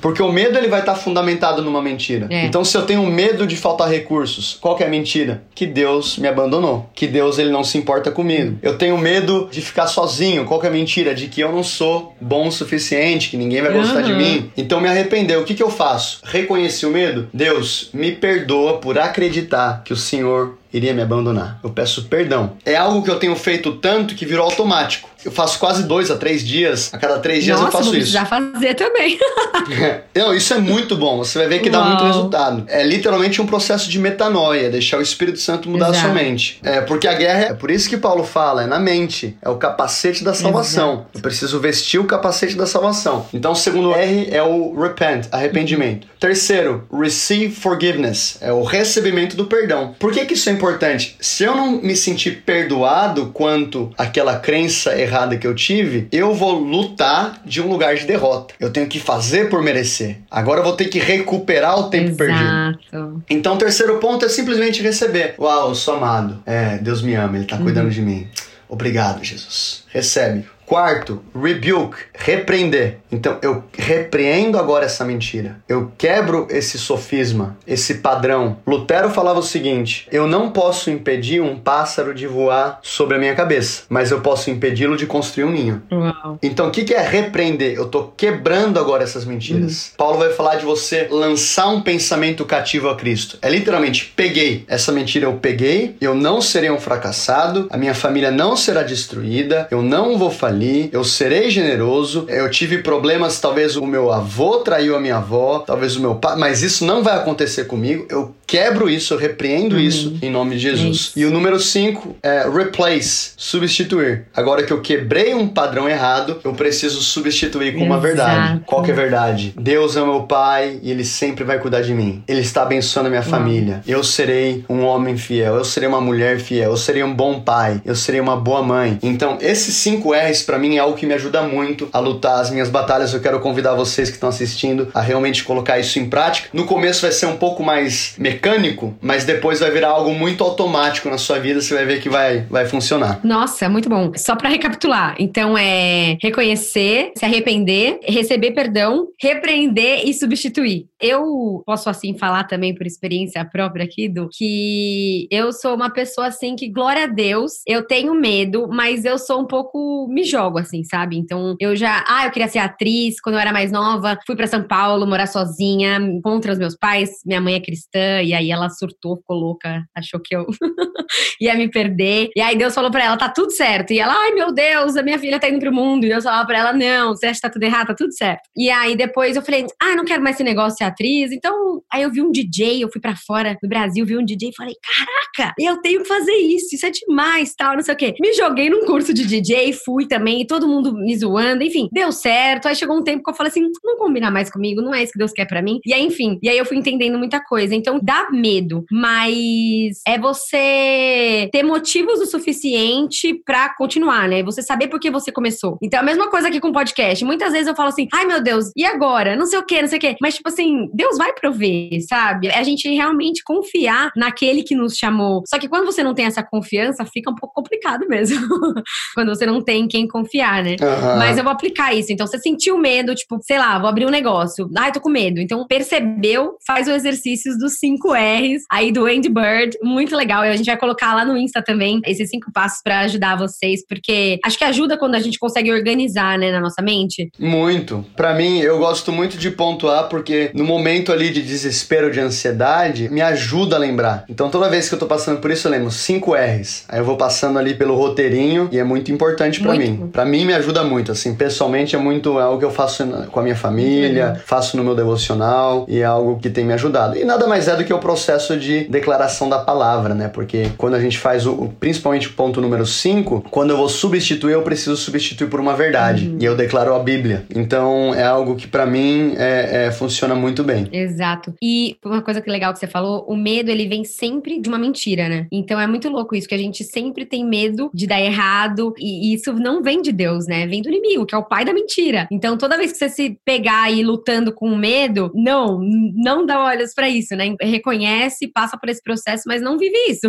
Porque 0.00 0.22
o 0.22 0.30
medo, 0.30 0.58
ele 0.58 0.68
vai 0.68 0.80
estar 0.80 0.94
fundamentado 0.94 1.62
numa 1.62 1.80
mentira. 1.80 2.26
É. 2.30 2.44
Então, 2.44 2.64
se 2.64 2.76
eu 2.76 2.82
tenho 2.82 3.04
medo 3.06 3.46
de 3.46 3.56
faltar 3.56 3.88
recursos, 3.88 4.58
qual 4.60 4.76
que 4.76 4.82
é 4.82 4.86
a 4.86 4.90
mentira? 4.90 5.42
Que 5.54 5.66
Deus 5.66 6.18
me 6.18 6.28
abandonou. 6.28 6.88
Que 6.94 7.06
Deus, 7.06 7.38
ele 7.38 7.50
não 7.50 7.64
se 7.64 7.78
importa 7.78 8.10
comigo. 8.10 8.58
Eu 8.62 8.76
tenho 8.76 8.98
medo 8.98 9.48
de 9.50 9.60
ficar 9.60 9.86
sozinho. 9.86 10.44
Qual 10.44 10.60
que 10.60 10.66
é 10.66 10.68
a 10.68 10.72
mentira? 10.72 11.14
De 11.14 11.28
que 11.28 11.40
eu 11.40 11.52
não 11.52 11.62
sou 11.62 12.14
bom 12.20 12.48
o 12.48 12.52
suficiente, 12.52 13.30
que 13.30 13.36
ninguém 13.36 13.62
vai 13.62 13.72
gostar 13.72 14.02
uhum. 14.02 14.02
de 14.02 14.12
mim. 14.14 14.50
Então, 14.56 14.80
me 14.80 14.88
arrepender. 14.88 15.38
O 15.38 15.44
que, 15.44 15.54
que 15.54 15.62
eu 15.62 15.70
faço? 15.70 16.20
Reconheci 16.24 16.86
o 16.86 16.90
medo? 16.90 17.28
Deus, 17.32 17.90
me 17.92 18.12
perdoa 18.12 18.78
por 18.78 18.98
acreditar 18.98 19.82
que 19.84 19.92
o 19.92 19.96
Senhor 19.96 20.58
iria 20.72 20.92
me 20.92 21.02
abandonar. 21.02 21.58
Eu 21.62 21.70
peço 21.70 22.04
perdão. 22.04 22.52
É 22.64 22.76
algo 22.76 23.02
que 23.02 23.10
eu 23.10 23.18
tenho 23.18 23.34
feito 23.34 23.72
tanto 23.76 24.14
que 24.14 24.26
virou 24.26 24.44
automático. 24.44 25.08
Eu 25.24 25.32
faço 25.32 25.58
quase 25.58 25.82
dois 25.82 26.10
a 26.10 26.16
três 26.16 26.46
dias. 26.46 26.90
A 26.92 26.98
cada 26.98 27.18
três 27.18 27.42
dias 27.44 27.58
Nossa, 27.60 27.76
eu 27.76 27.82
faço 27.82 27.96
isso. 27.96 28.12
Já 28.12 28.24
fazer 28.24 28.74
também. 28.74 29.18
Não, 30.14 30.34
isso 30.34 30.54
é 30.54 30.58
muito 30.58 30.96
bom. 30.96 31.18
Você 31.18 31.38
vai 31.38 31.48
ver 31.48 31.58
que 31.60 31.70
Uau. 31.70 31.82
dá 31.82 31.88
muito 31.88 32.04
resultado. 32.04 32.64
É 32.68 32.84
literalmente 32.84 33.42
um 33.42 33.46
processo 33.46 33.88
de 33.90 33.98
metanoia, 33.98 34.70
deixar 34.70 34.98
o 34.98 35.02
Espírito 35.02 35.38
Santo 35.38 35.68
mudar 35.68 35.90
Exato. 35.90 35.98
a 35.98 36.02
sua 36.02 36.14
mente. 36.14 36.60
É 36.62 36.80
porque 36.80 37.08
a 37.08 37.14
guerra 37.14 37.46
é 37.46 37.54
por 37.54 37.70
isso 37.70 37.88
que 37.88 37.96
Paulo 37.96 38.24
fala, 38.24 38.62
é 38.62 38.66
na 38.66 38.78
mente, 38.78 39.36
é 39.42 39.48
o 39.48 39.56
capacete 39.56 40.22
da 40.22 40.34
salvação. 40.34 40.92
Exato. 40.92 41.08
Eu 41.14 41.20
preciso 41.20 41.60
vestir 41.60 41.98
o 41.98 42.04
capacete 42.04 42.56
da 42.56 42.66
salvação. 42.66 43.26
Então, 43.32 43.52
o 43.52 43.56
segundo 43.56 43.94
R 43.94 44.28
é 44.30 44.42
o 44.42 44.78
repent, 44.80 45.26
arrependimento. 45.32 46.04
Uhum. 46.04 46.10
Terceiro, 46.20 46.86
receive 46.92 47.54
forgiveness, 47.54 48.38
é 48.40 48.52
o 48.52 48.62
recebimento 48.62 49.36
do 49.36 49.46
perdão. 49.46 49.94
Por 49.98 50.12
que 50.12 50.24
que 50.24 50.34
isso 50.34 50.48
é 50.48 50.52
importante. 50.52 51.16
Se 51.20 51.44
eu 51.44 51.54
não 51.54 51.72
me 51.82 51.96
sentir 51.96 52.42
perdoado 52.44 53.30
quanto 53.32 53.90
aquela 53.96 54.36
crença 54.36 54.98
errada 54.98 55.07
que 55.38 55.46
eu 55.46 55.54
tive, 55.54 56.08
eu 56.12 56.34
vou 56.34 56.58
lutar 56.58 57.40
de 57.44 57.60
um 57.60 57.68
lugar 57.68 57.96
de 57.96 58.06
derrota. 58.06 58.54
Eu 58.58 58.70
tenho 58.70 58.86
que 58.86 59.00
fazer 59.00 59.48
por 59.48 59.62
merecer. 59.62 60.18
Agora 60.30 60.60
eu 60.60 60.64
vou 60.64 60.74
ter 60.74 60.86
que 60.86 60.98
recuperar 60.98 61.78
o 61.78 61.90
tempo 61.90 62.10
Exato. 62.10 62.18
perdido. 62.18 63.24
Então, 63.28 63.54
o 63.54 63.58
terceiro 63.58 63.98
ponto 63.98 64.24
é 64.24 64.28
simplesmente 64.28 64.82
receber. 64.82 65.34
Uau, 65.38 65.70
eu 65.70 65.74
sou 65.74 65.94
amado. 65.94 66.42
É, 66.44 66.78
Deus 66.78 67.02
me 67.02 67.14
ama, 67.14 67.36
Ele 67.36 67.44
está 67.44 67.56
cuidando 67.58 67.86
uhum. 67.86 67.90
de 67.90 68.02
mim. 68.02 68.28
Obrigado, 68.68 69.24
Jesus. 69.24 69.84
Recebe. 69.88 70.44
Quarto, 70.68 71.22
rebuke, 71.34 71.96
repreender. 72.12 72.98
Então, 73.10 73.38
eu 73.40 73.64
repreendo 73.72 74.58
agora 74.58 74.84
essa 74.84 75.02
mentira. 75.02 75.62
Eu 75.66 75.90
quebro 75.96 76.46
esse 76.50 76.78
sofisma, 76.78 77.56
esse 77.66 77.94
padrão. 77.94 78.58
Lutero 78.66 79.08
falava 79.08 79.38
o 79.38 79.42
seguinte: 79.42 80.06
eu 80.12 80.26
não 80.26 80.50
posso 80.50 80.90
impedir 80.90 81.40
um 81.40 81.58
pássaro 81.58 82.12
de 82.12 82.26
voar 82.26 82.80
sobre 82.82 83.16
a 83.16 83.18
minha 83.18 83.34
cabeça, 83.34 83.84
mas 83.88 84.10
eu 84.10 84.20
posso 84.20 84.50
impedi-lo 84.50 84.94
de 84.94 85.06
construir 85.06 85.44
um 85.44 85.50
ninho. 85.50 85.82
Uau. 85.90 86.38
Então, 86.42 86.68
o 86.68 86.70
que 86.70 86.92
é 86.92 87.00
repreender? 87.00 87.74
Eu 87.74 87.86
tô 87.86 88.04
quebrando 88.14 88.78
agora 88.78 89.02
essas 89.02 89.24
mentiras. 89.24 89.86
Uhum. 89.86 89.92
Paulo 89.96 90.18
vai 90.18 90.34
falar 90.34 90.56
de 90.56 90.66
você 90.66 91.08
lançar 91.10 91.68
um 91.68 91.80
pensamento 91.80 92.44
cativo 92.44 92.90
a 92.90 92.94
Cristo. 92.94 93.38
É 93.40 93.48
literalmente, 93.48 94.12
peguei 94.14 94.66
essa 94.68 94.92
mentira, 94.92 95.24
eu 95.24 95.32
peguei, 95.38 95.96
eu 95.98 96.14
não 96.14 96.42
serei 96.42 96.70
um 96.70 96.78
fracassado, 96.78 97.68
a 97.70 97.78
minha 97.78 97.94
família 97.94 98.30
não 98.30 98.54
será 98.54 98.82
destruída, 98.82 99.66
eu 99.70 99.80
não 99.80 100.18
vou 100.18 100.30
falir 100.30 100.57
ali, 100.58 100.90
eu 100.92 101.04
serei 101.04 101.48
generoso. 101.48 102.24
Eu 102.28 102.50
tive 102.50 102.78
problemas, 102.78 103.40
talvez 103.40 103.76
o 103.76 103.86
meu 103.86 104.12
avô 104.12 104.58
traiu 104.58 104.96
a 104.96 105.00
minha 105.00 105.16
avó, 105.16 105.60
talvez 105.60 105.96
o 105.96 106.00
meu 106.00 106.16
pai, 106.16 106.36
mas 106.36 106.62
isso 106.62 106.84
não 106.84 107.02
vai 107.02 107.14
acontecer 107.14 107.64
comigo. 107.64 108.04
Eu 108.10 108.34
quebro 108.48 108.88
isso, 108.88 109.12
eu 109.12 109.18
repreendo 109.18 109.76
uhum. 109.76 109.80
isso 109.82 110.18
em 110.22 110.30
nome 110.30 110.56
de 110.56 110.62
Jesus. 110.62 111.12
E 111.14 111.26
o 111.26 111.30
número 111.30 111.60
5 111.60 112.16
é 112.22 112.48
replace, 112.48 113.32
substituir. 113.36 114.24
Agora 114.34 114.62
que 114.62 114.72
eu 114.72 114.80
quebrei 114.80 115.34
um 115.34 115.46
padrão 115.46 115.86
errado, 115.86 116.40
eu 116.42 116.54
preciso 116.54 117.02
substituir 117.02 117.72
com 117.72 117.80
Exato. 117.80 117.92
uma 117.92 118.00
verdade. 118.00 118.62
Qual 118.64 118.82
que 118.82 118.90
é 118.90 118.94
a 118.94 118.96
verdade? 118.96 119.52
Deus 119.54 119.96
é 119.96 120.00
meu 120.00 120.22
pai 120.22 120.80
e 120.82 120.90
ele 120.90 121.04
sempre 121.04 121.44
vai 121.44 121.58
cuidar 121.58 121.82
de 121.82 121.92
mim. 121.92 122.24
Ele 122.26 122.40
está 122.40 122.62
abençoando 122.62 123.08
a 123.08 123.10
minha 123.10 123.22
uhum. 123.22 123.28
família. 123.28 123.82
Eu 123.86 124.02
serei 124.02 124.64
um 124.66 124.82
homem 124.82 125.18
fiel, 125.18 125.56
eu 125.56 125.64
serei 125.64 125.88
uma 125.88 126.00
mulher 126.00 126.40
fiel, 126.40 126.70
eu 126.70 126.76
serei 126.76 127.02
um 127.02 127.14
bom 127.14 127.40
pai, 127.40 127.82
eu 127.84 127.94
serei 127.94 128.20
uma 128.20 128.36
boa 128.36 128.62
mãe. 128.62 128.98
Então, 129.02 129.36
esses 129.42 129.74
5 129.74 130.10
R's 130.14 130.42
para 130.42 130.58
mim 130.58 130.76
é 130.76 130.78
algo 130.78 130.96
que 130.96 131.04
me 131.04 131.12
ajuda 131.12 131.42
muito 131.42 131.86
a 131.92 131.98
lutar 131.98 132.40
as 132.40 132.50
minhas 132.50 132.70
batalhas. 132.70 133.12
Eu 133.12 133.20
quero 133.20 133.40
convidar 133.40 133.74
vocês 133.74 134.08
que 134.08 134.16
estão 134.16 134.30
assistindo 134.30 134.88
a 134.94 135.02
realmente 135.02 135.44
colocar 135.44 135.78
isso 135.78 135.98
em 135.98 136.08
prática. 136.08 136.48
No 136.54 136.64
começo 136.64 137.02
vai 137.02 137.12
ser 137.12 137.26
um 137.26 137.36
pouco 137.36 137.62
mais 137.62 138.14
mecânico 138.16 138.37
mecânico, 138.38 138.96
mas 139.00 139.24
depois 139.24 139.58
vai 139.58 139.70
virar 139.70 139.88
algo 139.88 140.14
muito 140.14 140.44
automático 140.44 141.10
na 141.10 141.18
sua 141.18 141.38
vida, 141.38 141.60
você 141.60 141.74
vai 141.74 141.84
ver 141.84 142.00
que 142.00 142.08
vai, 142.08 142.46
vai 142.48 142.66
funcionar. 142.66 143.20
Nossa, 143.24 143.68
muito 143.68 143.88
bom. 143.88 144.12
Só 144.16 144.36
para 144.36 144.48
recapitular, 144.48 145.16
então 145.18 145.58
é 145.58 146.16
reconhecer, 146.22 147.12
se 147.16 147.24
arrepender, 147.24 147.98
receber 148.04 148.52
perdão, 148.52 149.08
repreender 149.20 150.06
e 150.06 150.14
substituir. 150.14 150.86
Eu 151.00 151.62
posso 151.66 151.90
assim 151.90 152.16
falar 152.16 152.44
também 152.44 152.74
por 152.74 152.86
experiência 152.86 153.44
própria 153.44 153.84
aqui 153.84 154.08
do 154.08 154.28
que 154.28 155.26
eu 155.30 155.52
sou 155.52 155.74
uma 155.74 155.90
pessoa 155.90 156.28
assim 156.28 156.54
que 156.54 156.68
glória 156.68 157.04
a 157.04 157.06
Deus, 157.06 157.52
eu 157.66 157.86
tenho 157.86 158.14
medo, 158.14 158.68
mas 158.68 159.04
eu 159.04 159.18
sou 159.18 159.40
um 159.40 159.46
pouco 159.46 160.06
me 160.08 160.24
jogo 160.24 160.58
assim, 160.58 160.84
sabe? 160.84 161.16
Então 161.16 161.56
eu 161.60 161.74
já, 161.74 162.04
ah, 162.06 162.26
eu 162.26 162.30
queria 162.30 162.48
ser 162.48 162.58
atriz 162.58 163.20
quando 163.20 163.34
eu 163.34 163.40
era 163.40 163.52
mais 163.52 163.72
nova, 163.72 164.18
fui 164.26 164.36
para 164.36 164.46
São 164.46 164.62
Paulo 164.62 165.06
morar 165.06 165.26
sozinha, 165.26 165.98
contra 166.22 166.52
os 166.52 166.58
meus 166.58 166.76
pais, 166.76 167.10
minha 167.26 167.40
mãe 167.40 167.54
é 167.54 167.60
cristã 167.60 168.22
e 168.28 168.34
aí 168.34 168.50
ela 168.50 168.68
surtou, 168.68 169.16
ficou 169.16 169.36
louca, 169.36 169.84
achou 169.94 170.20
que 170.20 170.34
eu 170.34 170.46
ia 171.40 171.54
me 171.54 171.70
perder. 171.70 172.30
E 172.36 172.40
aí 172.40 172.56
Deus 172.56 172.74
falou 172.74 172.90
para 172.90 173.04
ela, 173.04 173.16
tá 173.16 173.28
tudo 173.28 173.50
certo. 173.50 173.92
E 173.92 173.98
ela, 173.98 174.14
ai 174.14 174.32
meu 174.32 174.52
Deus, 174.52 174.96
a 174.96 175.02
minha 175.02 175.18
filha 175.18 175.40
tá 175.40 175.48
indo 175.48 175.60
pro 175.60 175.72
mundo. 175.72 176.04
E 176.04 176.08
Deus 176.08 176.24
falava 176.24 176.46
pra 176.46 176.58
ela, 176.58 176.72
não, 176.72 177.16
você 177.16 177.26
acha 177.26 177.34
que 177.34 177.42
tá 177.42 177.50
tudo 177.50 177.62
errado, 177.62 177.88
tá 177.88 177.94
tudo 177.94 178.12
certo. 178.12 178.42
E 178.56 178.70
aí 178.70 178.96
depois 178.96 179.36
eu 179.36 179.42
falei, 179.42 179.66
ah, 179.80 179.96
não 179.96 180.04
quero 180.04 180.22
mais 180.22 180.36
esse 180.36 180.44
negócio 180.44 180.72
de 180.72 180.78
ser 180.78 180.84
atriz. 180.84 181.32
Então, 181.32 181.82
aí 181.92 182.02
eu 182.02 182.10
vi 182.10 182.20
um 182.20 182.30
DJ, 182.30 182.82
eu 182.82 182.90
fui 182.92 183.00
para 183.00 183.16
fora 183.16 183.56
do 183.62 183.68
Brasil, 183.68 184.04
vi 184.04 184.16
um 184.16 184.24
DJ 184.24 184.50
e 184.50 184.54
falei, 184.54 184.74
caraca, 184.82 185.54
eu 185.58 185.80
tenho 185.80 186.02
que 186.02 186.08
fazer 186.08 186.34
isso, 186.34 186.74
isso 186.74 186.86
é 186.86 186.90
demais, 186.90 187.54
tal, 187.54 187.74
não 187.74 187.82
sei 187.82 187.94
o 187.94 187.96
quê. 187.96 188.14
Me 188.20 188.32
joguei 188.34 188.68
num 188.68 188.84
curso 188.84 189.14
de 189.14 189.26
DJ, 189.26 189.72
fui 189.72 190.06
também, 190.06 190.42
e 190.42 190.46
todo 190.46 190.68
mundo 190.68 190.92
me 190.92 191.16
zoando, 191.16 191.62
enfim, 191.62 191.88
deu 191.92 192.12
certo. 192.12 192.66
Aí 192.66 192.76
chegou 192.76 192.96
um 192.96 193.02
tempo 193.02 193.22
que 193.22 193.30
eu 193.30 193.34
falei 193.34 193.50
assim, 193.50 193.68
não 193.84 193.96
combina 193.96 194.30
mais 194.30 194.50
comigo, 194.50 194.82
não 194.82 194.94
é 194.94 195.02
isso 195.02 195.12
que 195.12 195.18
Deus 195.18 195.32
quer 195.32 195.46
para 195.46 195.62
mim. 195.62 195.80
E 195.84 195.92
aí, 195.92 196.04
enfim, 196.04 196.38
e 196.42 196.48
aí 196.48 196.58
eu 196.58 196.64
fui 196.64 196.76
entendendo 196.76 197.18
muita 197.18 197.42
coisa. 197.42 197.74
Então, 197.74 197.98
dá 198.02 198.17
medo, 198.30 198.84
mas 198.90 200.00
é 200.06 200.18
você 200.18 201.48
ter 201.52 201.62
motivos 201.62 202.20
o 202.20 202.26
suficiente 202.26 203.34
para 203.44 203.74
continuar, 203.74 204.28
né? 204.28 204.42
Você 204.42 204.62
saber 204.62 204.88
por 204.88 205.00
que 205.00 205.10
você 205.10 205.30
começou. 205.32 205.78
Então, 205.82 206.00
a 206.00 206.02
mesma 206.02 206.28
coisa 206.28 206.48
aqui 206.48 206.60
com 206.60 206.72
podcast. 206.72 207.24
Muitas 207.24 207.52
vezes 207.52 207.68
eu 207.68 207.74
falo 207.74 207.88
assim, 207.88 208.08
ai 208.12 208.24
meu 208.24 208.42
Deus, 208.42 208.70
e 208.76 208.84
agora? 208.84 209.36
Não 209.36 209.46
sei 209.46 209.58
o 209.58 209.64
que, 209.64 209.80
não 209.80 209.88
sei 209.88 209.98
o 209.98 210.00
que. 210.00 210.16
Mas, 210.20 210.34
tipo 210.34 210.48
assim, 210.48 210.88
Deus 210.92 211.16
vai 211.18 211.32
prover, 211.32 212.00
sabe? 212.06 212.48
É 212.48 212.58
a 212.58 212.62
gente 212.62 212.88
realmente 212.88 213.42
confiar 213.44 214.10
naquele 214.16 214.62
que 214.62 214.74
nos 214.74 214.96
chamou. 214.96 215.42
Só 215.46 215.58
que 215.58 215.68
quando 215.68 215.86
você 215.86 216.02
não 216.02 216.14
tem 216.14 216.26
essa 216.26 216.42
confiança, 216.42 217.04
fica 217.04 217.30
um 217.30 217.34
pouco 217.34 217.54
complicado 217.54 218.06
mesmo. 218.08 218.38
quando 219.14 219.28
você 219.28 219.46
não 219.46 219.62
tem 219.62 219.86
quem 219.88 220.06
confiar, 220.06 220.62
né? 220.62 220.76
Uhum. 220.80 221.18
Mas 221.18 221.38
eu 221.38 221.44
vou 221.44 221.52
aplicar 221.52 221.94
isso. 221.94 222.12
Então, 222.12 222.26
você 222.26 222.38
sentiu 222.38 222.78
medo, 222.78 223.14
tipo, 223.14 223.38
sei 223.42 223.58
lá, 223.58 223.78
vou 223.78 223.88
abrir 223.88 224.06
um 224.06 224.10
negócio. 224.10 224.68
Ai, 224.76 224.92
tô 224.92 225.00
com 225.00 225.10
medo. 225.10 225.40
Então, 225.40 225.66
percebeu, 225.66 226.56
faz 226.66 226.88
o 226.88 226.92
exercício 226.92 227.56
dos 227.58 227.74
5 228.08 228.12
R's 228.14 228.62
aí 228.70 228.90
do 228.90 229.04
Andy 229.04 229.28
Bird. 229.28 229.78
Muito 229.82 230.16
legal. 230.16 230.44
E 230.44 230.48
a 230.48 230.56
gente 230.56 230.66
vai 230.66 230.76
colocar 230.76 231.14
lá 231.14 231.24
no 231.24 231.36
Insta 231.36 231.62
também 231.62 232.00
esses 232.06 232.30
cinco 232.30 232.50
passos 232.52 232.80
para 232.82 233.00
ajudar 233.00 233.36
vocês, 233.36 233.84
porque 233.86 234.38
acho 234.44 234.56
que 234.56 234.64
ajuda 234.64 234.96
quando 234.96 235.14
a 235.14 235.20
gente 235.20 235.38
consegue 235.38 235.72
organizar, 235.72 236.38
né, 236.38 236.50
na 236.50 236.60
nossa 236.60 236.80
mente. 236.80 237.30
Muito. 237.38 238.04
Para 238.16 238.34
mim, 238.34 238.60
eu 238.60 238.78
gosto 238.78 239.12
muito 239.12 239.36
de 239.36 239.50
pontuar 239.50 240.08
porque 240.08 240.50
no 240.54 240.64
momento 240.64 241.12
ali 241.12 241.30
de 241.30 241.42
desespero, 241.42 242.10
de 242.10 242.20
ansiedade, 242.20 243.08
me 243.10 243.20
ajuda 243.20 243.76
a 243.76 243.78
lembrar. 243.78 244.24
Então 244.28 244.48
toda 244.48 244.68
vez 244.68 244.88
que 244.88 244.94
eu 244.94 244.98
tô 244.98 245.06
passando 245.06 245.40
por 245.40 245.50
isso, 245.50 245.66
eu 245.66 245.72
lembro 245.72 245.90
cinco 245.90 246.34
R's. 246.34 246.84
Aí 246.88 247.00
eu 247.00 247.04
vou 247.04 247.16
passando 247.16 247.58
ali 247.58 247.74
pelo 247.74 247.94
roteirinho 247.94 248.68
e 248.72 248.78
é 248.78 248.84
muito 248.84 249.12
importante 249.12 249.60
para 249.60 249.74
mim. 249.74 250.08
Para 250.12 250.24
mim 250.24 250.44
me 250.44 250.54
ajuda 250.54 250.82
muito, 250.82 251.12
assim, 251.12 251.34
pessoalmente 251.34 251.94
é 251.94 251.98
muito 251.98 252.38
é 252.38 252.42
algo 252.42 252.58
que 252.58 252.64
eu 252.64 252.70
faço 252.70 253.06
com 253.30 253.40
a 253.40 253.42
minha 253.42 253.56
família, 253.56 254.40
faço 254.46 254.76
no 254.76 254.84
meu 254.84 254.94
devocional 254.94 255.84
e 255.88 255.98
é 255.98 256.04
algo 256.04 256.38
que 256.38 256.48
tem 256.48 256.64
me 256.64 256.72
ajudado. 256.72 257.16
E 257.16 257.24
nada 257.24 257.46
mais 257.46 257.68
é 257.68 257.76
do 257.76 257.84
que 257.84 257.92
eu 257.92 257.97
o 257.98 258.00
processo 258.00 258.56
de 258.56 258.84
declaração 258.84 259.48
da 259.48 259.58
palavra, 259.58 260.14
né? 260.14 260.28
Porque 260.28 260.70
quando 260.76 260.94
a 260.94 261.00
gente 261.00 261.18
faz 261.18 261.46
o, 261.46 261.72
principalmente 261.78 262.28
o 262.28 262.32
ponto 262.32 262.60
número 262.60 262.86
5, 262.86 263.46
quando 263.50 263.70
eu 263.70 263.76
vou 263.76 263.88
substituir, 263.88 264.52
eu 264.52 264.62
preciso 264.62 264.96
substituir 264.96 265.48
por 265.48 265.60
uma 265.60 265.74
verdade. 265.74 266.28
Uhum. 266.28 266.38
E 266.40 266.44
eu 266.44 266.56
declaro 266.56 266.94
a 266.94 266.98
Bíblia. 266.98 267.44
Então 267.54 268.14
é 268.14 268.24
algo 268.24 268.56
que 268.56 268.66
para 268.66 268.86
mim 268.86 269.34
é, 269.36 269.86
é, 269.86 269.92
funciona 269.92 270.34
muito 270.34 270.64
bem. 270.64 270.88
Exato. 270.92 271.54
E 271.62 271.96
uma 272.04 272.22
coisa 272.22 272.40
que 272.40 272.50
legal 272.50 272.72
que 272.72 272.78
você 272.78 272.86
falou, 272.86 273.24
o 273.28 273.36
medo 273.36 273.70
ele 273.70 273.86
vem 273.86 274.04
sempre 274.04 274.60
de 274.60 274.68
uma 274.68 274.78
mentira, 274.78 275.28
né? 275.28 275.46
Então 275.52 275.80
é 275.80 275.86
muito 275.86 276.08
louco 276.08 276.34
isso, 276.34 276.48
que 276.48 276.54
a 276.54 276.58
gente 276.58 276.84
sempre 276.84 277.26
tem 277.26 277.44
medo 277.44 277.90
de 277.92 278.06
dar 278.06 278.20
errado. 278.20 278.94
E 278.98 279.34
isso 279.34 279.52
não 279.52 279.82
vem 279.82 280.00
de 280.00 280.12
Deus, 280.12 280.46
né? 280.46 280.66
Vem 280.66 280.82
do 280.82 280.88
inimigo, 280.88 281.26
que 281.26 281.34
é 281.34 281.38
o 281.38 281.44
pai 281.44 281.64
da 281.64 281.72
mentira. 281.72 282.26
Então 282.30 282.56
toda 282.56 282.76
vez 282.78 282.92
que 282.92 282.98
você 282.98 283.08
se 283.08 283.38
pegar 283.44 283.82
aí 283.82 284.02
lutando 284.02 284.52
com 284.52 284.74
medo, 284.76 285.30
não, 285.34 285.80
não 285.80 286.46
dá 286.46 286.62
olhos 286.64 286.94
para 286.94 287.08
isso, 287.08 287.34
né? 287.36 287.54
Reconhece, 287.88 288.50
passa 288.52 288.76
por 288.76 288.88
esse 288.88 289.02
processo, 289.02 289.44
mas 289.46 289.62
não 289.62 289.78
vive 289.78 289.96
isso. 290.10 290.28